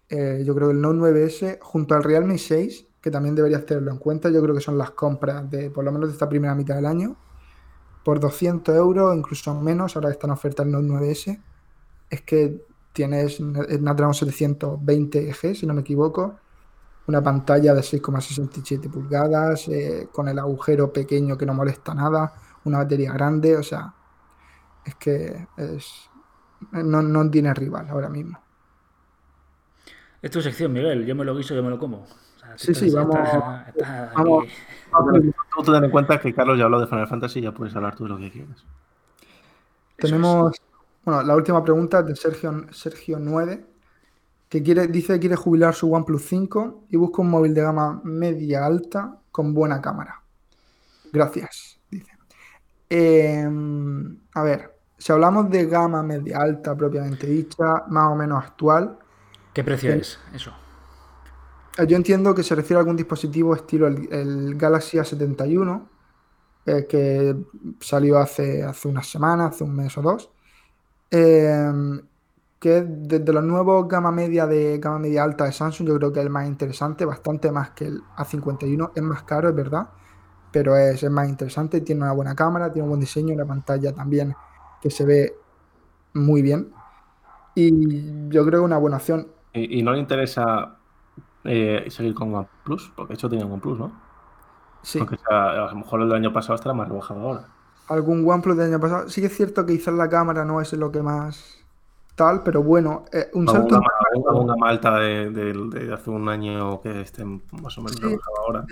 eh, 0.09 0.43
yo 0.45 0.53
creo 0.53 0.67
que 0.67 0.73
el 0.73 0.81
Note 0.81 0.99
9S 0.99 1.59
junto 1.61 1.95
al 1.95 2.03
Realme 2.03 2.37
6, 2.37 2.87
que 3.01 3.11
también 3.11 3.35
deberías 3.35 3.65
tenerlo 3.65 3.91
en 3.91 3.97
cuenta, 3.97 4.29
yo 4.29 4.41
creo 4.41 4.53
que 4.53 4.61
son 4.61 4.77
las 4.77 4.91
compras 4.91 5.49
de 5.49 5.69
por 5.69 5.83
lo 5.83 5.91
menos 5.91 6.09
de 6.09 6.13
esta 6.13 6.29
primera 6.29 6.55
mitad 6.55 6.75
del 6.75 6.85
año, 6.85 7.17
por 8.03 8.19
200 8.19 8.75
euros, 8.75 9.15
incluso 9.15 9.53
menos, 9.59 9.95
ahora 9.95 10.11
está 10.11 10.27
en 10.27 10.31
oferta 10.31 10.63
el 10.63 10.71
Note 10.71 10.87
9S, 10.87 11.41
es 12.09 12.21
que 12.21 12.65
tienes 12.93 13.37
Snapdragon 13.37 14.13
720G, 14.13 15.55
si 15.55 15.65
no 15.65 15.73
me 15.73 15.81
equivoco, 15.81 16.39
una 17.07 17.21
pantalla 17.21 17.73
de 17.73 17.81
6,67 17.81 18.89
pulgadas, 18.89 19.67
eh, 19.67 20.07
con 20.11 20.27
el 20.27 20.39
agujero 20.39 20.91
pequeño 20.93 21.37
que 21.37 21.45
no 21.45 21.53
molesta 21.53 21.93
nada, 21.93 22.33
una 22.63 22.79
batería 22.79 23.11
grande, 23.13 23.57
o 23.57 23.63
sea, 23.63 23.93
es 24.83 24.95
que 24.95 25.47
no, 26.71 27.01
no 27.01 27.29
tiene 27.29 27.53
rival 27.53 27.89
ahora 27.89 28.09
mismo. 28.09 28.44
Es 30.25 30.31
tu 30.31 30.41
sección, 30.41 30.73
Miguel. 30.73 31.05
Yo 31.05 31.13
me 31.15 31.23
lo 31.23 31.35
guiso, 31.38 31.53
yo 31.53 31.61
me 31.61 31.69
lo 31.69 31.77
como. 31.77 31.97
O 31.97 32.05
sea, 32.39 32.57
Sí, 32.57 32.73
sí, 32.73 32.89
vamos- 32.89 33.15
aquí. 33.15 33.79
vamos. 34.15 34.45
Tú 35.63 35.71
ten 35.71 35.83
en 35.83 35.91
cuenta 35.91 36.19
que 36.19 36.33
Carlos 36.33 36.57
ya 36.57 36.63
habló 36.63 36.79
de 36.79 36.88
Final 36.88 37.07
Fantasy 37.07 37.39
y 37.39 37.41
ya 37.43 37.51
puedes 37.51 37.75
hablar 37.75 37.95
tú 37.95 38.05
de 38.05 38.09
lo 38.09 38.17
que 38.17 38.31
quieras. 38.31 38.65
Tenemos, 39.97 40.59
bueno, 41.03 41.21
la 41.21 41.35
última 41.35 41.63
pregunta 41.63 41.99
es 41.99 42.07
de 42.07 42.15
Sergio, 42.15 42.65
Sergio 42.71 43.19
9, 43.19 43.67
que 44.49 44.63
quiere, 44.63 44.88
dice 44.88 45.13
que 45.13 45.19
quiere 45.19 45.35
jubilar 45.35 45.75
su 45.75 45.93
OnePlus 45.93 46.23
5 46.25 46.85
y 46.89 46.97
busca 46.97 47.21
un 47.21 47.29
móvil 47.29 47.53
de 47.53 47.61
gama 47.61 48.01
media 48.03 48.65
alta 48.65 49.17
con 49.31 49.53
buena 49.53 49.79
cámara. 49.79 50.23
Gracias, 51.13 51.79
dice. 51.91 52.11
Eh, 52.89 53.47
a 54.33 54.41
ver, 54.43 54.75
si 54.97 55.11
hablamos 55.13 55.51
de 55.51 55.67
gama 55.67 56.01
media 56.01 56.39
alta 56.39 56.75
propiamente 56.75 57.27
dicha, 57.27 57.83
más 57.89 58.11
o 58.11 58.15
menos 58.15 58.43
actual, 58.43 58.97
¿Qué 59.55 59.63
precio 59.63 59.91
Bien. 59.91 60.01
es 60.01 60.19
eso? 60.35 60.53
eh, 61.77 61.85
yo 61.87 61.97
entiendo 61.97 62.33
que 62.35 62.43
se 62.43 62.55
refiere 62.55 62.77
a 62.77 62.79
algún 62.81 62.95
dispositivo 62.95 63.55
estilo 63.55 63.87
el, 63.87 64.11
el 64.13 64.55
Galaxy 64.55 64.97
A71, 64.99 65.89
eh, 66.65 66.87
que 66.89 67.35
salió 67.81 68.17
hace, 68.19 68.63
hace 68.63 68.87
unas 68.87 69.07
semanas, 69.07 69.55
hace 69.55 69.63
un 69.63 69.75
mes 69.75 69.97
o 69.97 70.01
dos, 70.01 70.31
eh, 71.11 71.71
que 72.59 72.79
es 72.79 72.85
desde 72.87 73.33
los 73.33 73.43
nuevos 73.43 73.87
gama 73.87 74.11
media 74.11 74.47
de 74.47 74.79
gama 74.79 74.99
media 74.99 75.23
alta 75.23 75.45
de 75.45 75.51
Samsung, 75.53 75.87
yo 75.89 75.97
creo 75.97 76.13
que 76.13 76.19
es 76.21 76.25
el 76.25 76.31
más 76.31 76.47
interesante, 76.47 77.05
bastante 77.05 77.51
más 77.51 77.71
que 77.71 77.85
el 77.87 78.01
A51, 78.17 78.91
es 78.95 79.03
más 79.03 79.23
caro, 79.23 79.49
es 79.49 79.55
verdad, 79.55 79.89
pero 80.51 80.77
es, 80.77 81.03
es 81.03 81.11
más 81.11 81.29
interesante, 81.29 81.81
tiene 81.81 82.03
una 82.03 82.13
buena 82.13 82.35
cámara, 82.35 82.71
tiene 82.71 82.83
un 82.85 82.89
buen 82.91 83.01
diseño, 83.01 83.33
una 83.35 83.45
pantalla 83.47 83.93
también 83.93 84.35
que 84.81 84.89
se 84.91 85.05
ve 85.05 85.35
muy 86.13 86.41
bien. 86.41 86.73
Y 87.55 88.29
yo 88.29 88.45
creo 88.45 88.61
que 88.61 88.65
una 88.65 88.77
buena 88.77 88.97
opción. 88.97 89.27
Y, 89.55 89.79
y 89.79 89.83
no 89.83 89.93
le 89.93 89.99
interesa 89.99 90.77
eh, 91.43 91.85
seguir 91.89 92.13
con 92.13 92.33
OnePlus, 92.35 92.91
porque 92.95 93.13
de 93.13 93.15
hecho 93.15 93.29
tiene 93.29 93.45
OnePlus, 93.45 93.79
¿no? 93.79 93.91
Sí. 94.83 94.99
Aunque 94.99 95.17
sea, 95.17 95.51
a 95.51 95.71
lo 95.71 95.75
mejor 95.77 96.01
el 96.01 96.09
del 96.09 96.17
año 96.17 96.33
pasado 96.33 96.55
estará 96.55 96.73
más 96.75 96.87
rebajado 96.87 97.21
ahora. 97.21 97.47
algún 97.87 98.29
OnePlus 98.29 98.57
del 98.57 98.67
año 98.73 98.79
pasado. 98.79 99.09
Sí 99.09 99.21
que 99.21 99.27
es 99.27 99.35
cierto 99.35 99.65
que 99.65 99.73
quizás 99.77 99.93
la 99.93 100.09
cámara 100.09 100.45
no 100.45 100.61
es 100.61 100.73
lo 100.73 100.91
que 100.91 101.01
más 101.01 101.57
tal, 102.15 102.43
pero 102.43 102.63
bueno, 102.63 103.05
eh, 103.11 103.29
un 103.33 103.47
salto 103.47 103.75
una, 103.77 103.87
una, 104.15 104.31
una 104.39 104.53
gama 104.53 104.69
alta 104.69 104.99
de, 104.99 105.29
de- 105.31 105.53
de 105.53 105.93
hace 105.93 106.09
un 106.09 106.29
año 106.29 106.81
que 106.81 107.01
esté 107.01 107.25
más 107.25 107.77
o 107.77 107.81
menos 107.81 107.97
Sí. 107.97 108.01
rebajado 108.03 108.37
ahora. 108.47 108.65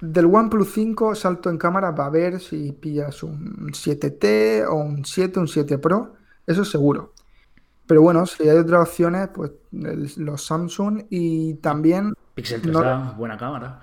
del 0.00 0.26
OnePlus 0.26 0.72
5, 0.72 1.14
salto 1.14 1.50
en 1.50 1.58
cámara 1.58 1.90
va 1.90 2.06
a 2.06 2.10
ver 2.10 2.38
si 2.40 2.72
pillas 2.72 3.22
un 3.24 3.72
7T 3.72 4.66
o 4.68 4.74
un 4.76 5.04
7, 5.04 5.40
un 5.40 5.48
7 5.48 5.78
Pro, 5.78 6.14
eso 6.46 6.64
seguro. 6.64 7.12
Pero 7.86 8.02
bueno, 8.02 8.26
si 8.26 8.48
hay 8.48 8.56
otras 8.58 8.88
opciones, 8.88 9.28
pues 9.32 9.52
el- 9.72 10.10
los 10.16 10.44
Samsung 10.44 11.04
y 11.10 11.54
también 11.54 12.14
Pixel 12.34 12.60
No. 12.70 12.80
3A, 12.80 13.16
buena 13.16 13.36
cámara. 13.36 13.82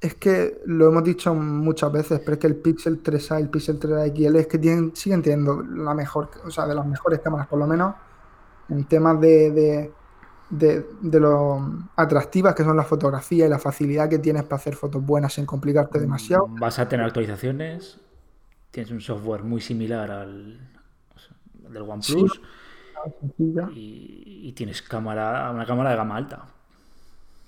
es 0.00 0.14
que 0.14 0.62
lo 0.64 0.88
hemos 0.88 1.04
dicho 1.04 1.34
muchas 1.34 1.92
veces, 1.92 2.20
pero 2.20 2.32
es 2.32 2.38
que 2.38 2.46
el 2.46 2.56
Pixel 2.56 3.02
3A 3.02 3.38
y 3.38 3.42
el 3.42 3.48
Pixel 3.50 3.78
3A 3.78 4.06
XL 4.06 4.36
es 4.40 4.46
que 4.46 4.58
tienen, 4.58 4.96
siguen 4.96 5.20
teniendo 5.22 5.62
la 5.62 5.92
mejor, 5.92 6.30
o 6.44 6.50
sea, 6.50 6.66
de 6.66 6.74
las 6.74 6.86
mejores 6.86 7.20
cámaras, 7.20 7.46
por 7.48 7.58
lo 7.58 7.66
menos 7.66 7.94
en 8.70 8.84
temas 8.84 9.20
de, 9.20 9.50
de, 9.50 9.92
de, 10.48 10.86
de 11.02 11.20
lo 11.20 11.70
atractivas 11.96 12.54
que 12.54 12.64
son 12.64 12.78
las 12.78 12.86
fotografías 12.86 13.46
y 13.46 13.50
la 13.50 13.58
facilidad 13.58 14.08
que 14.08 14.18
tienes 14.18 14.44
para 14.44 14.56
hacer 14.56 14.74
fotos 14.74 15.04
buenas 15.04 15.34
sin 15.34 15.44
complicarte 15.44 15.98
demasiado. 16.00 16.46
Vas 16.48 16.78
a 16.78 16.88
tener 16.88 17.04
actualizaciones. 17.04 18.00
Tienes 18.70 18.90
un 18.92 19.00
software 19.02 19.42
muy 19.42 19.60
similar 19.60 20.10
al 20.10 20.60
del 21.68 21.82
OnePlus. 21.82 22.40
Y, 23.74 24.48
y 24.48 24.52
tienes 24.52 24.82
cámara, 24.82 25.50
una 25.50 25.66
cámara 25.66 25.90
de 25.90 25.96
gama 25.96 26.16
alta. 26.16 26.46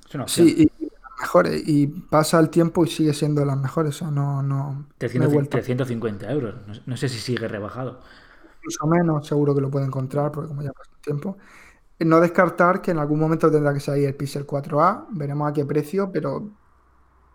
Es 0.08 0.14
una 0.14 0.24
opción. 0.24 0.48
Sí, 0.48 0.68
y, 0.78 0.88
mejores, 1.20 1.62
y 1.66 1.86
pasa 1.86 2.38
el 2.40 2.50
tiempo 2.50 2.84
y 2.84 2.88
sigue 2.88 3.14
siendo 3.14 3.44
las 3.44 3.56
mejores, 3.56 3.96
o 3.96 3.98
sea, 4.00 4.10
no, 4.10 4.42
no, 4.42 4.72
no 4.72 4.78
hay 4.80 4.94
300 4.98 5.32
vuelta. 5.32 5.50
350 5.58 6.30
euros. 6.30 6.54
No, 6.66 6.74
no 6.86 6.96
sé 6.96 7.08
si 7.08 7.18
sigue 7.18 7.48
rebajado. 7.48 8.00
incluso 8.58 8.86
menos, 8.86 9.26
seguro 9.26 9.54
que 9.54 9.60
lo 9.60 9.70
puede 9.70 9.86
encontrar, 9.86 10.32
porque 10.32 10.48
como 10.48 10.62
ya 10.62 10.72
pasó 10.72 10.90
un 10.94 11.02
tiempo. 11.02 11.38
No 12.00 12.20
descartar 12.20 12.82
que 12.82 12.90
en 12.90 12.98
algún 12.98 13.20
momento 13.20 13.50
tendrá 13.50 13.72
que 13.72 13.80
salir 13.80 14.06
el 14.08 14.16
Pixel 14.16 14.46
4a, 14.46 15.06
veremos 15.10 15.50
a 15.50 15.52
qué 15.52 15.64
precio, 15.64 16.10
pero 16.12 16.50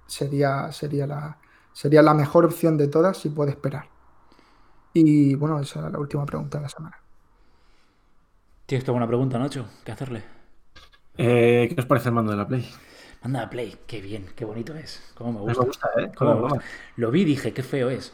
sería, 0.08 0.72
sería, 0.72 1.08
la, 1.08 1.40
sería 1.74 2.02
la 2.02 2.14
mejor 2.14 2.46
opción 2.46 2.78
de 2.78 2.88
todas 2.88 3.18
si 3.18 3.30
puede 3.30 3.52
esperar. 3.52 3.90
Y 4.94 5.36
bueno, 5.36 5.60
esa 5.60 5.80
era 5.80 5.90
la 5.90 6.00
última 6.00 6.26
pregunta 6.26 6.58
de 6.58 6.64
la 6.64 6.70
semana. 6.70 6.98
¿Tienes 8.68 8.84
tú 8.86 8.92
alguna 8.92 9.08
pregunta, 9.08 9.40
Nacho? 9.40 9.66
¿Qué 9.86 9.92
hacerle? 9.92 10.24
Eh, 11.18 11.68
¿Qué 11.74 11.80
os 11.82 11.88
parece 11.88 12.10
el 12.10 12.16
mando 12.16 12.32
de 12.32 12.38
la 12.38 12.48
Play? 12.48 12.70
Manda 13.24 13.44
a 13.44 13.50
Play. 13.50 13.76
Qué 13.88 14.02
bien, 14.02 14.26
qué 14.36 14.46
bonito 14.46 14.76
es. 14.76 15.12
Cómo 15.16 15.32
me 15.40 15.46
Me 15.48 15.54
gusta. 15.54 15.90
¿eh? 15.98 16.12
Cómo 16.16 16.36
me 16.36 16.42
gusta. 16.42 16.60
Lo 16.98 17.10
vi 17.10 17.22
y 17.22 17.26
dije, 17.26 17.54
qué 17.54 17.64
feo 17.64 17.90
es. 17.90 18.14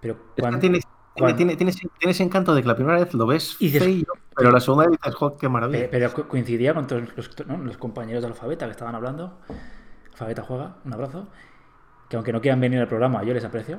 Pero 0.00 0.16
que 0.34 0.40
cuando, 0.42 0.58
tiene, 0.58 0.78
tiene, 0.80 0.90
cuando- 1.18 1.36
tiene, 1.36 1.56
tiene 1.56 1.70
ese- 1.70 1.88
tiene 1.98 2.10
ese 2.12 2.22
encanto 2.22 2.54
de 2.54 2.62
que 2.62 2.68
la 2.68 2.74
primera 2.76 2.98
vez 2.98 3.12
lo 3.14 3.26
ves 3.26 3.56
Y 3.60 3.66
dices- 3.70 3.84
feo, 3.84 4.14
pero 4.34 4.50
la 4.50 4.60
segunda 4.60 4.86
vez 4.88 4.98
dices, 5.00 5.14
"Jo, 5.14 5.36
qué 5.36 5.48
maravilla. 5.48 5.82
Pe- 5.82 5.88
Pero 5.88 6.12
co- 6.12 6.28
coincidía 6.28 6.74
con 6.74 6.86
todos 6.86 7.02
los, 7.16 7.46
¿no? 7.46 7.58
los 7.58 7.76
compañeros 7.76 8.22
de 8.22 8.28
Alfabeta 8.28 8.64
que 8.64 8.72
estaban 8.72 8.94
hablando. 8.94 9.38
Alfabeta 10.12 10.42
juega, 10.42 10.76
un 10.84 10.92
abrazo. 10.94 11.28
Que 12.08 12.16
aunque 12.16 12.32
no 12.32 12.40
quieran 12.40 12.60
venir 12.60 12.80
al 12.80 12.88
programa, 12.88 13.22
yo 13.22 13.32
les 13.34 13.44
aprecio. 13.44 13.78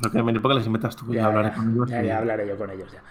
No 0.00 0.10
quieren 0.10 0.26
venir 0.26 0.42
porque 0.42 0.58
les 0.58 0.66
invitas 0.66 0.94
tú 0.96 1.10
y 1.12 1.16
Ya, 1.16 1.26
hablaré 1.26 1.48
ya, 1.50 1.54
con 1.56 1.70
ellos. 1.72 1.88
ya 1.90 2.18
hablaré 2.18 2.46
yo 2.48 2.56
con 2.58 2.70
ellos 2.70 2.92
ya. 2.92 3.02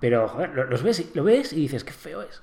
Pero, 0.00 0.28
joder, 0.28 0.54
lo- 0.54 0.64
los 0.66 0.82
ves, 0.82 1.00
y- 1.00 1.10
lo 1.14 1.24
ves 1.24 1.52
y 1.52 1.56
dices, 1.56 1.84
qué 1.84 1.92
feo 1.92 2.22
es. 2.22 2.42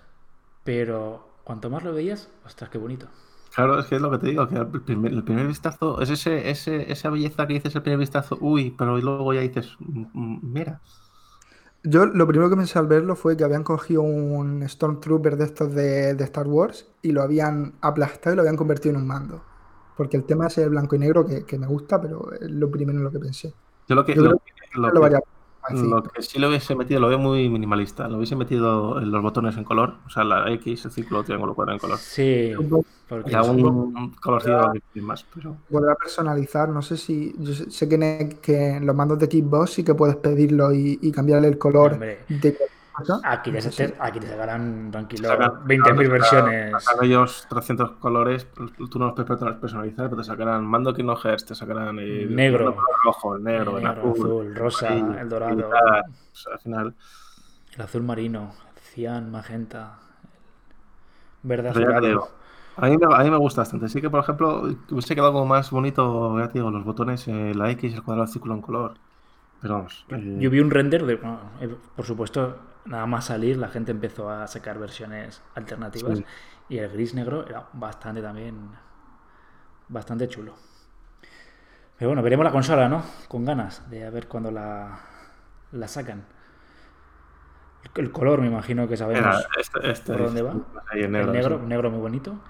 Pero 0.63 1.27
cuanto 1.43 1.69
más 1.69 1.83
lo 1.83 1.93
veías, 1.93 2.29
ostras, 2.45 2.69
qué 2.69 2.77
bonito. 2.77 3.07
Claro, 3.55 3.79
es 3.79 3.85
que 3.85 3.95
es 3.95 4.01
lo 4.01 4.09
que 4.09 4.17
te 4.17 4.27
digo, 4.27 4.47
que 4.47 4.55
el 4.55 4.67
primer, 4.81 5.13
el 5.13 5.23
primer 5.23 5.45
vistazo 5.47 6.01
es 6.01 6.09
ese, 6.09 6.49
ese, 6.49 6.91
esa 6.91 7.09
belleza 7.11 7.45
que 7.45 7.53
dices 7.53 7.75
el 7.75 7.83
primer 7.83 7.99
vistazo, 7.99 8.37
uy, 8.41 8.71
pero 8.77 8.97
luego 8.97 9.31
ya 9.33 9.41
dices, 9.41 9.75
"Mm, 9.79 10.05
mm, 10.13 10.39
mira. 10.53 10.81
Yo 11.83 12.05
lo 12.05 12.25
primero 12.27 12.49
que 12.49 12.55
pensé 12.55 12.79
al 12.79 12.87
verlo 12.87 13.15
fue 13.15 13.35
que 13.35 13.43
habían 13.43 13.63
cogido 13.63 14.01
un 14.03 14.67
Stormtrooper 14.67 15.35
de 15.35 15.43
estos 15.45 15.73
de, 15.75 16.13
de 16.15 16.23
Star 16.23 16.47
Wars 16.47 16.87
y 17.01 17.11
lo 17.11 17.21
habían 17.21 17.73
aplastado 17.81 18.33
y 18.33 18.35
lo 18.37 18.41
habían 18.41 18.55
convertido 18.55 18.95
en 18.95 19.01
un 19.01 19.07
mando. 19.07 19.43
Porque 19.97 20.15
el 20.17 20.23
tema 20.23 20.47
es 20.47 20.57
el 20.57 20.69
blanco 20.69 20.95
y 20.95 20.99
negro 20.99 21.25
que, 21.25 21.45
que 21.45 21.59
me 21.59 21.67
gusta, 21.67 22.01
pero 22.01 22.31
es 22.33 22.49
lo 22.49 22.71
primero 22.71 22.97
en 22.99 23.03
lo 23.03 23.11
que 23.11 23.19
pensé. 23.19 23.53
Yo 23.87 23.95
lo 23.95 24.05
que, 24.05 24.15
Yo 24.15 24.21
lo, 24.23 24.29
creo 24.29 24.41
que- 24.45 24.79
lo 24.79 24.87
Lo 24.91 25.01
que- 25.09 25.19
varía 25.63 25.83
a 25.83 25.87
decir. 25.87 25.89
lo 25.89 26.03
que 26.03 26.21
sí 26.21 26.39
lo 26.39 26.49
hubiese 26.49 26.75
metido, 26.75 26.99
lo 26.99 27.07
veo 27.09 27.19
muy 27.19 27.49
minimalista, 27.49 28.07
lo 28.07 28.17
hubiese 28.17 28.35
metido 28.35 28.99
en 29.01 29.11
los 29.11 29.21
botones 29.21 29.57
en 29.57 29.63
color, 29.63 30.01
o 30.05 30.09
sea, 30.09 30.23
la 30.23 30.51
X, 30.53 30.85
el 30.85 30.91
círculo, 30.91 31.21
el 31.21 31.25
triángulo, 31.25 31.55
cuadrado 31.55 31.75
en 31.75 31.79
color. 31.79 31.99
Sí, 31.99 32.51
porque 33.07 33.31
Y 33.31 33.33
algún 33.35 34.13
colorcito 34.21 34.73
y 34.93 35.01
más, 35.01 35.23
pero... 35.33 35.57
podrá 35.69 35.95
personalizar, 35.95 36.69
no 36.69 36.81
sé 36.81 36.97
si, 36.97 37.33
yo 37.37 37.53
sé, 37.53 37.69
sé 37.71 37.87
que, 37.89 37.95
en, 37.95 38.29
que 38.39 38.69
en 38.77 38.85
los 38.85 38.95
mandos 38.95 39.19
de 39.19 39.27
Xbox 39.27 39.71
sí 39.71 39.83
que 39.83 39.95
puedes 39.95 40.15
pedirlo 40.17 40.73
y, 40.73 40.99
y 41.01 41.11
cambiarle 41.11 41.47
el 41.47 41.57
color 41.57 41.93
Hombre. 41.93 42.25
de. 42.27 42.57
Aquí, 43.23 43.51
te, 43.51 43.61
No 43.61 43.69
te- 43.71 43.95
aquí 43.99 44.19
te 44.19 44.27
sacarán 44.27 44.91
tranquilo 44.91 45.27
Sacan- 45.29 45.65
20.000 45.65 46.07
sacan- 46.07 46.11
versiones. 46.11 46.83
Sacan 46.83 47.05
ellos 47.05 47.47
300 47.49 47.91
colores, 47.93 48.47
tú 48.89 48.99
no 48.99 49.05
los 49.07 49.15
puedes 49.15 49.55
personalizar, 49.59 50.09
pero 50.09 50.21
te 50.21 50.27
sacarán 50.27 50.65
mando 50.65 50.93
Kingdom 50.93 51.17
Hearts, 51.17 51.45
te 51.45 51.55
sacarán 51.55 51.97
el 51.99 52.35
Negro. 52.35 52.69
el 52.69 52.75
rojo, 53.05 53.35
el 53.35 53.43
negro, 53.43 53.77
el, 53.77 53.83
Negro, 53.83 54.11
azul, 54.11 54.25
azul, 54.25 54.55
rosa, 54.55 54.87
amarillo, 54.89 55.19
el 55.19 55.29
dorado. 55.29 55.53
ilimitado. 55.53 55.85
O 56.31 56.35
sea, 56.35 56.53
al 56.53 56.59
final, 56.59 56.95
El 57.75 57.81
azul 57.81 58.03
marino, 58.03 58.51
cian, 58.93 59.31
magenta, 59.31 59.97
digo, 61.43 62.29
a 62.77 62.87
mí, 62.89 62.97
me, 62.97 63.15
a 63.15 63.23
mí 63.23 63.29
me 63.29 63.37
gusta 63.37 63.61
bastante. 63.61 63.87
Sí 63.89 64.01
que, 64.01 64.09
por 64.09 64.19
ejemplo, 64.19 64.63
hubiese 64.89 65.15
quedado 65.15 65.33
como 65.33 65.45
más 65.45 65.69
bonito, 65.71 66.37
ya 66.39 66.47
te 66.47 66.53
digo, 66.53 66.71
los 66.71 66.83
botones, 66.83 67.27
eh, 67.27 67.53
la 67.55 67.69
X, 67.71 67.93
el 67.93 68.03
cuadrado, 68.03 68.25
el 68.25 68.31
círculo 68.31 68.55
en 68.55 68.61
color. 68.61 68.93
Pero 69.61 69.75
vamos, 69.75 70.05
eh, 70.09 70.37
Yo 70.39 70.49
vi 70.49 70.59
un 70.59 70.69
render 70.71 71.05
de, 71.05 71.15
bueno, 71.15 71.39
eh, 71.61 71.73
por 71.95 72.05
supuesto, 72.05 72.57
nada 72.85 73.05
más 73.05 73.25
salir, 73.25 73.57
la 73.57 73.69
gente 73.69 73.91
empezó 73.91 74.29
a 74.29 74.47
sacar 74.47 74.79
versiones 74.79 75.41
alternativas 75.55 76.19
Sí. 76.19 76.25
y 76.69 76.77
el 76.79 76.89
gris 76.91 77.13
negro 77.13 77.47
era 77.47 77.69
bastante 77.73 78.21
también, 78.21 78.71
bastante 79.87 80.27
chulo. 80.27 80.55
Pero 81.97 82.09
bueno, 82.09 82.21
veremos 82.23 82.43
la 82.43 82.51
consola, 82.51 82.89
¿no? 82.89 83.03
Con 83.27 83.45
ganas 83.45 83.89
de 83.89 84.05
a 84.05 84.09
ver 84.09 84.27
cuándo 84.27 84.51
la, 84.51 84.99
la 85.71 85.87
sacan. 85.87 86.25
El, 87.95 88.05
el 88.05 88.11
color, 88.11 88.41
me 88.41 88.47
imagino 88.47 88.87
que 88.87 88.97
sabemos 88.97 89.35
era 89.35 89.45
este, 89.59 89.91
este, 89.91 90.11
por 90.11 90.23
dónde 90.23 90.41
va. 90.41 90.53
ahí 90.91 91.01
el 91.01 91.11
el 91.15 91.31
negro. 91.31 91.31
negro, 91.31 91.59
sí. 91.59 91.65
negro 91.65 91.91
muy 91.91 91.99
bonito. 91.99 92.43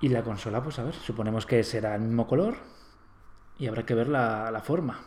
Y 0.00 0.08
la 0.08 0.22
consola, 0.22 0.62
pues 0.62 0.78
a 0.78 0.84
ver, 0.84 0.94
suponemos 0.94 1.46
que 1.46 1.62
será 1.62 1.94
el 1.94 2.02
mismo 2.02 2.26
color 2.26 2.56
y 3.58 3.66
habrá 3.68 3.84
que 3.86 3.94
ver 3.94 4.08
la, 4.08 4.50
la 4.50 4.60
forma. 4.60 4.98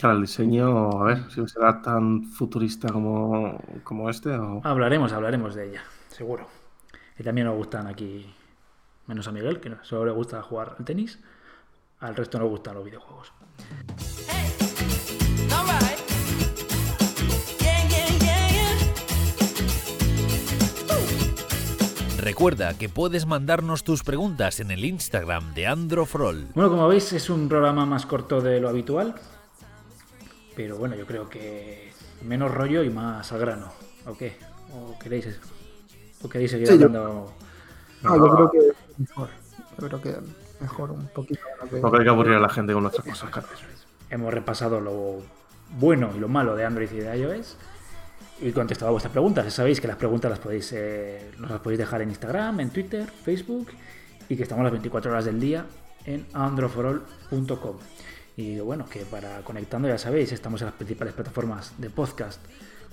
Claro, 0.00 0.14
el 0.14 0.22
diseño, 0.22 1.02
a 1.02 1.04
ver 1.04 1.30
si 1.30 1.46
será 1.46 1.82
tan 1.82 2.24
futurista 2.24 2.90
como, 2.90 3.60
como 3.84 4.08
este 4.08 4.30
o... 4.30 4.62
Hablaremos, 4.64 5.12
hablaremos 5.12 5.54
de 5.54 5.68
ella, 5.68 5.82
seguro. 6.08 6.46
Y 7.18 7.22
también 7.22 7.46
nos 7.46 7.54
gustan 7.54 7.86
aquí, 7.86 8.24
menos 9.06 9.28
a 9.28 9.32
Miguel, 9.32 9.60
que 9.60 9.76
solo 9.82 10.06
le 10.06 10.12
gusta 10.12 10.40
jugar 10.40 10.76
al 10.78 10.86
tenis. 10.86 11.20
Al 11.98 12.16
resto 12.16 12.38
nos 12.38 12.48
gustan 12.48 12.76
los 12.76 12.84
videojuegos. 12.86 13.30
Recuerda 22.18 22.72
que 22.78 22.88
puedes 22.88 23.26
mandarnos 23.26 23.84
tus 23.84 24.02
preguntas 24.02 24.60
en 24.60 24.70
el 24.70 24.82
Instagram 24.86 25.52
de 25.52 25.66
Androfrol. 25.66 26.46
Bueno, 26.54 26.70
como 26.70 26.88
veis, 26.88 27.12
es 27.12 27.28
un 27.28 27.50
programa 27.50 27.84
más 27.84 28.06
corto 28.06 28.40
de 28.40 28.60
lo 28.60 28.70
habitual. 28.70 29.14
Pero 30.56 30.76
bueno, 30.76 30.96
yo 30.96 31.06
creo 31.06 31.28
que 31.28 31.92
menos 32.22 32.52
rollo 32.52 32.82
y 32.82 32.90
más 32.90 33.30
al 33.32 33.38
grano. 33.40 33.72
¿O 34.06 34.16
qué? 34.16 34.36
¿O 34.74 34.98
queréis, 34.98 35.26
o 36.22 36.28
queréis 36.28 36.50
seguir 36.50 36.66
Sí, 36.68 36.78
yo- 36.78 36.86
hablando? 36.86 37.32
No, 38.02 38.16
yo 38.16 38.34
creo 38.34 38.50
que 38.50 38.58
es 38.58 38.98
mejor. 38.98 39.28
Yo 39.78 39.88
creo 39.88 40.00
que 40.02 40.16
mejor 40.60 40.90
un 40.90 41.06
poquito. 41.08 41.40
que- 41.70 41.80
No 41.80 41.94
hay 41.96 42.04
que 42.04 42.10
aburrir 42.10 42.34
a 42.34 42.40
la 42.40 42.48
gente 42.48 42.72
con 42.72 42.82
nuestras 42.82 43.06
cosas, 43.06 43.30
claro. 43.30 43.48
Hemos 44.10 44.32
repasado 44.34 44.80
lo 44.80 45.22
bueno 45.78 46.10
y 46.16 46.18
lo 46.18 46.28
malo 46.28 46.56
de 46.56 46.64
Android 46.64 46.90
y 46.92 46.98
de 46.98 47.16
iOS. 47.18 47.56
Y 48.42 48.52
contestado 48.52 48.88
a 48.88 48.92
vuestras 48.92 49.12
preguntas. 49.12 49.44
Ya 49.44 49.50
sabéis 49.50 49.80
que 49.80 49.86
las 49.86 49.96
preguntas 49.96 50.30
las 50.30 50.40
podéis, 50.40 50.72
eh, 50.72 51.30
nos 51.38 51.50
las 51.50 51.60
podéis 51.60 51.78
dejar 51.78 52.00
en 52.02 52.08
Instagram, 52.08 52.60
en 52.60 52.70
Twitter, 52.70 53.06
Facebook. 53.06 53.68
Y 54.28 54.36
que 54.36 54.42
estamos 54.44 54.62
las 54.64 54.72
24 54.72 55.10
horas 55.10 55.26
del 55.26 55.38
día 55.38 55.66
en 56.06 56.26
androforall.com. 56.32 57.76
Y 58.36 58.60
bueno, 58.60 58.88
que 58.88 59.00
para 59.00 59.42
conectando, 59.42 59.88
ya 59.88 59.98
sabéis, 59.98 60.32
estamos 60.32 60.60
en 60.62 60.66
las 60.66 60.74
principales 60.74 61.14
plataformas 61.14 61.74
de 61.78 61.90
podcast 61.90 62.40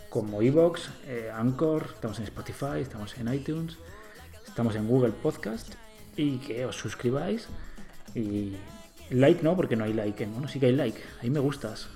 como 0.10 0.42
Evox, 0.42 0.90
eh, 1.06 1.32
Anchor, 1.34 1.92
estamos 1.94 2.18
en 2.20 2.26
Spotify, 2.26 2.80
estamos 2.82 3.18
en 3.18 3.34
iTunes, 3.34 3.78
estamos 4.48 4.76
en 4.76 4.88
Google 4.88 5.12
Podcast. 5.12 5.74
Y 6.16 6.38
que 6.40 6.66
os 6.66 6.76
suscribáis. 6.76 7.48
Y 8.16 8.56
like 9.12 9.44
no, 9.44 9.56
porque 9.56 9.76
no 9.76 9.84
hay 9.84 9.94
like. 9.94 10.24
En, 10.24 10.34
bueno, 10.34 10.48
sí 10.48 10.60
que 10.60 10.68
hay 10.68 10.76
like. 10.76 11.00
Hay 11.22 11.30
me 11.30 11.40
gustas. 11.40 11.90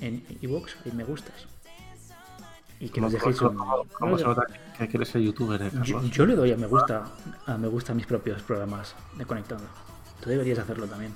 En 0.00 0.24
Evox 0.40 0.76
hay 0.86 0.92
me 0.92 1.04
gustas. 1.04 1.46
Y 2.80 2.88
que 2.88 3.00
nos 3.00 3.12
dejéis 3.12 3.40
un... 3.42 3.56
¿Cómo, 3.98 4.16
se 4.16 4.24
nota 4.24 4.46
que 4.78 4.88
quieres 4.88 5.08
ser 5.08 5.20
youtuber, 5.20 5.60
eh, 5.60 5.70
yo 5.84 6.24
le 6.24 6.36
doy 6.36 6.52
a 6.52 6.56
me 6.56 6.68
gusta 6.68 7.04
a 7.46 7.58
me 7.58 7.66
gusta 7.66 7.90
a 7.90 7.94
mis 7.96 8.06
propios 8.06 8.40
programas 8.42 8.94
de 9.16 9.26
conectando. 9.26 9.64
Tú 10.22 10.30
deberías 10.30 10.60
hacerlo 10.60 10.86
también. 10.86 11.12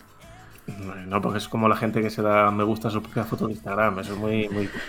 No, 1.06 1.20
porque 1.20 1.38
es 1.38 1.48
como 1.48 1.68
la 1.68 1.76
gente 1.76 2.00
que 2.00 2.10
se 2.10 2.22
da 2.22 2.50
me 2.50 2.62
gusta 2.64 2.88
a 2.88 2.90
su 2.90 3.02
propia 3.02 3.24
foto 3.24 3.46
de 3.46 3.52
Instagram. 3.52 3.98
Eso 3.98 4.12
es 4.14 4.18
muy. 4.18 4.48
muy. 4.48 4.68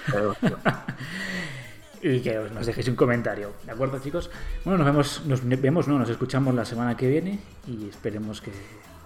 Y 2.05 2.19
que 2.19 2.37
os- 2.37 2.51
nos 2.51 2.65
dejéis 2.65 2.89
un 2.89 2.97
comentario. 2.97 3.53
¿De 3.65 3.71
acuerdo, 3.71 3.97
chicos? 3.99 4.29
Bueno, 4.65 4.79
nos 4.83 4.85
vemos, 4.87 5.21
nos 5.25 5.47
vemos, 5.61 5.87
no, 5.87 5.97
nos 5.97 6.09
escuchamos 6.09 6.53
la 6.53 6.65
semana 6.65 6.97
que 6.97 7.07
viene 7.07 7.39
y 7.65 7.87
esperemos 7.87 8.41
que 8.41 8.51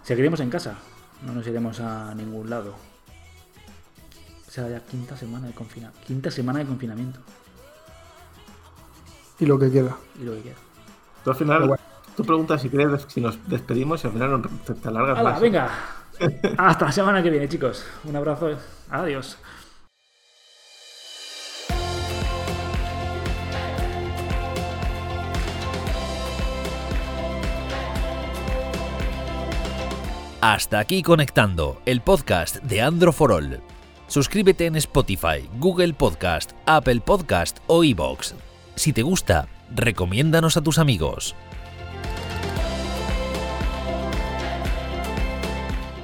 seguiremos 0.01 0.39
en 0.39 0.49
casa. 0.49 0.79
No 1.23 1.33
nos 1.33 1.45
iremos 1.45 1.79
a 1.79 2.15
ningún 2.15 2.49
lado. 2.49 2.73
Será 4.47 4.69
ya 4.69 4.79
quinta 4.79 5.15
semana 5.15 5.45
de 5.45 5.53
confinamiento. 5.53 6.07
Quinta 6.07 6.31
semana 6.31 6.57
de 6.59 6.65
confinamiento. 6.65 7.19
Y 9.39 9.45
lo 9.45 9.59
que 9.59 9.69
queda. 9.71 9.95
Y 10.19 10.23
lo 10.23 10.33
que 10.33 10.41
queda. 10.41 10.55
Tú 11.23 11.29
al 11.29 11.35
final, 11.35 11.67
bueno. 11.67 11.83
tú 12.15 12.25
preguntas 12.25 12.61
si, 12.63 12.69
quieres, 12.69 13.05
si 13.09 13.21
nos 13.21 13.37
despedimos 13.47 14.03
y 14.03 14.07
al 14.07 14.13
final 14.13 14.41
te, 14.65 14.73
te 14.73 14.87
alargas 14.87 15.19
¡Hala, 15.19 15.31
más. 15.33 15.41
venga! 15.41 15.69
Hasta 16.57 16.85
la 16.85 16.91
semana 16.91 17.23
que 17.23 17.29
viene, 17.29 17.47
chicos. 17.47 17.85
Un 18.03 18.15
abrazo. 18.15 18.57
Adiós. 18.89 19.37
Hasta 30.41 30.77
aquí 30.79 31.01
conectando 31.01 31.81
el 31.85 32.01
podcast 32.01 32.57
de 32.57 32.81
Andro 32.81 33.11
for 33.11 33.31
All. 33.31 33.59
Suscríbete 34.07 34.67
en 34.67 34.75
Spotify, 34.75 35.49
Google 35.57 35.93
Podcast, 35.93 36.51
Apple 36.65 37.01
Podcast 37.01 37.57
o 37.65 37.83
iBox. 37.83 38.35
Si 38.75 38.93
te 38.93 39.01
gusta, 39.01 39.47
recomiéndanos 39.75 40.55
a 40.55 40.61
tus 40.61 40.77
amigos. 40.77 41.35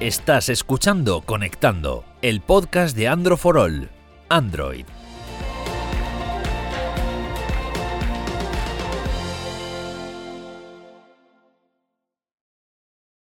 Estás 0.04 0.50
escuchando 0.50 1.22
Conectando, 1.22 2.04
el 2.20 2.42
podcast 2.42 2.94
de 2.94 3.08
Andro 3.08 3.38
for 3.38 3.56
All. 3.56 3.88
Android, 4.28 4.84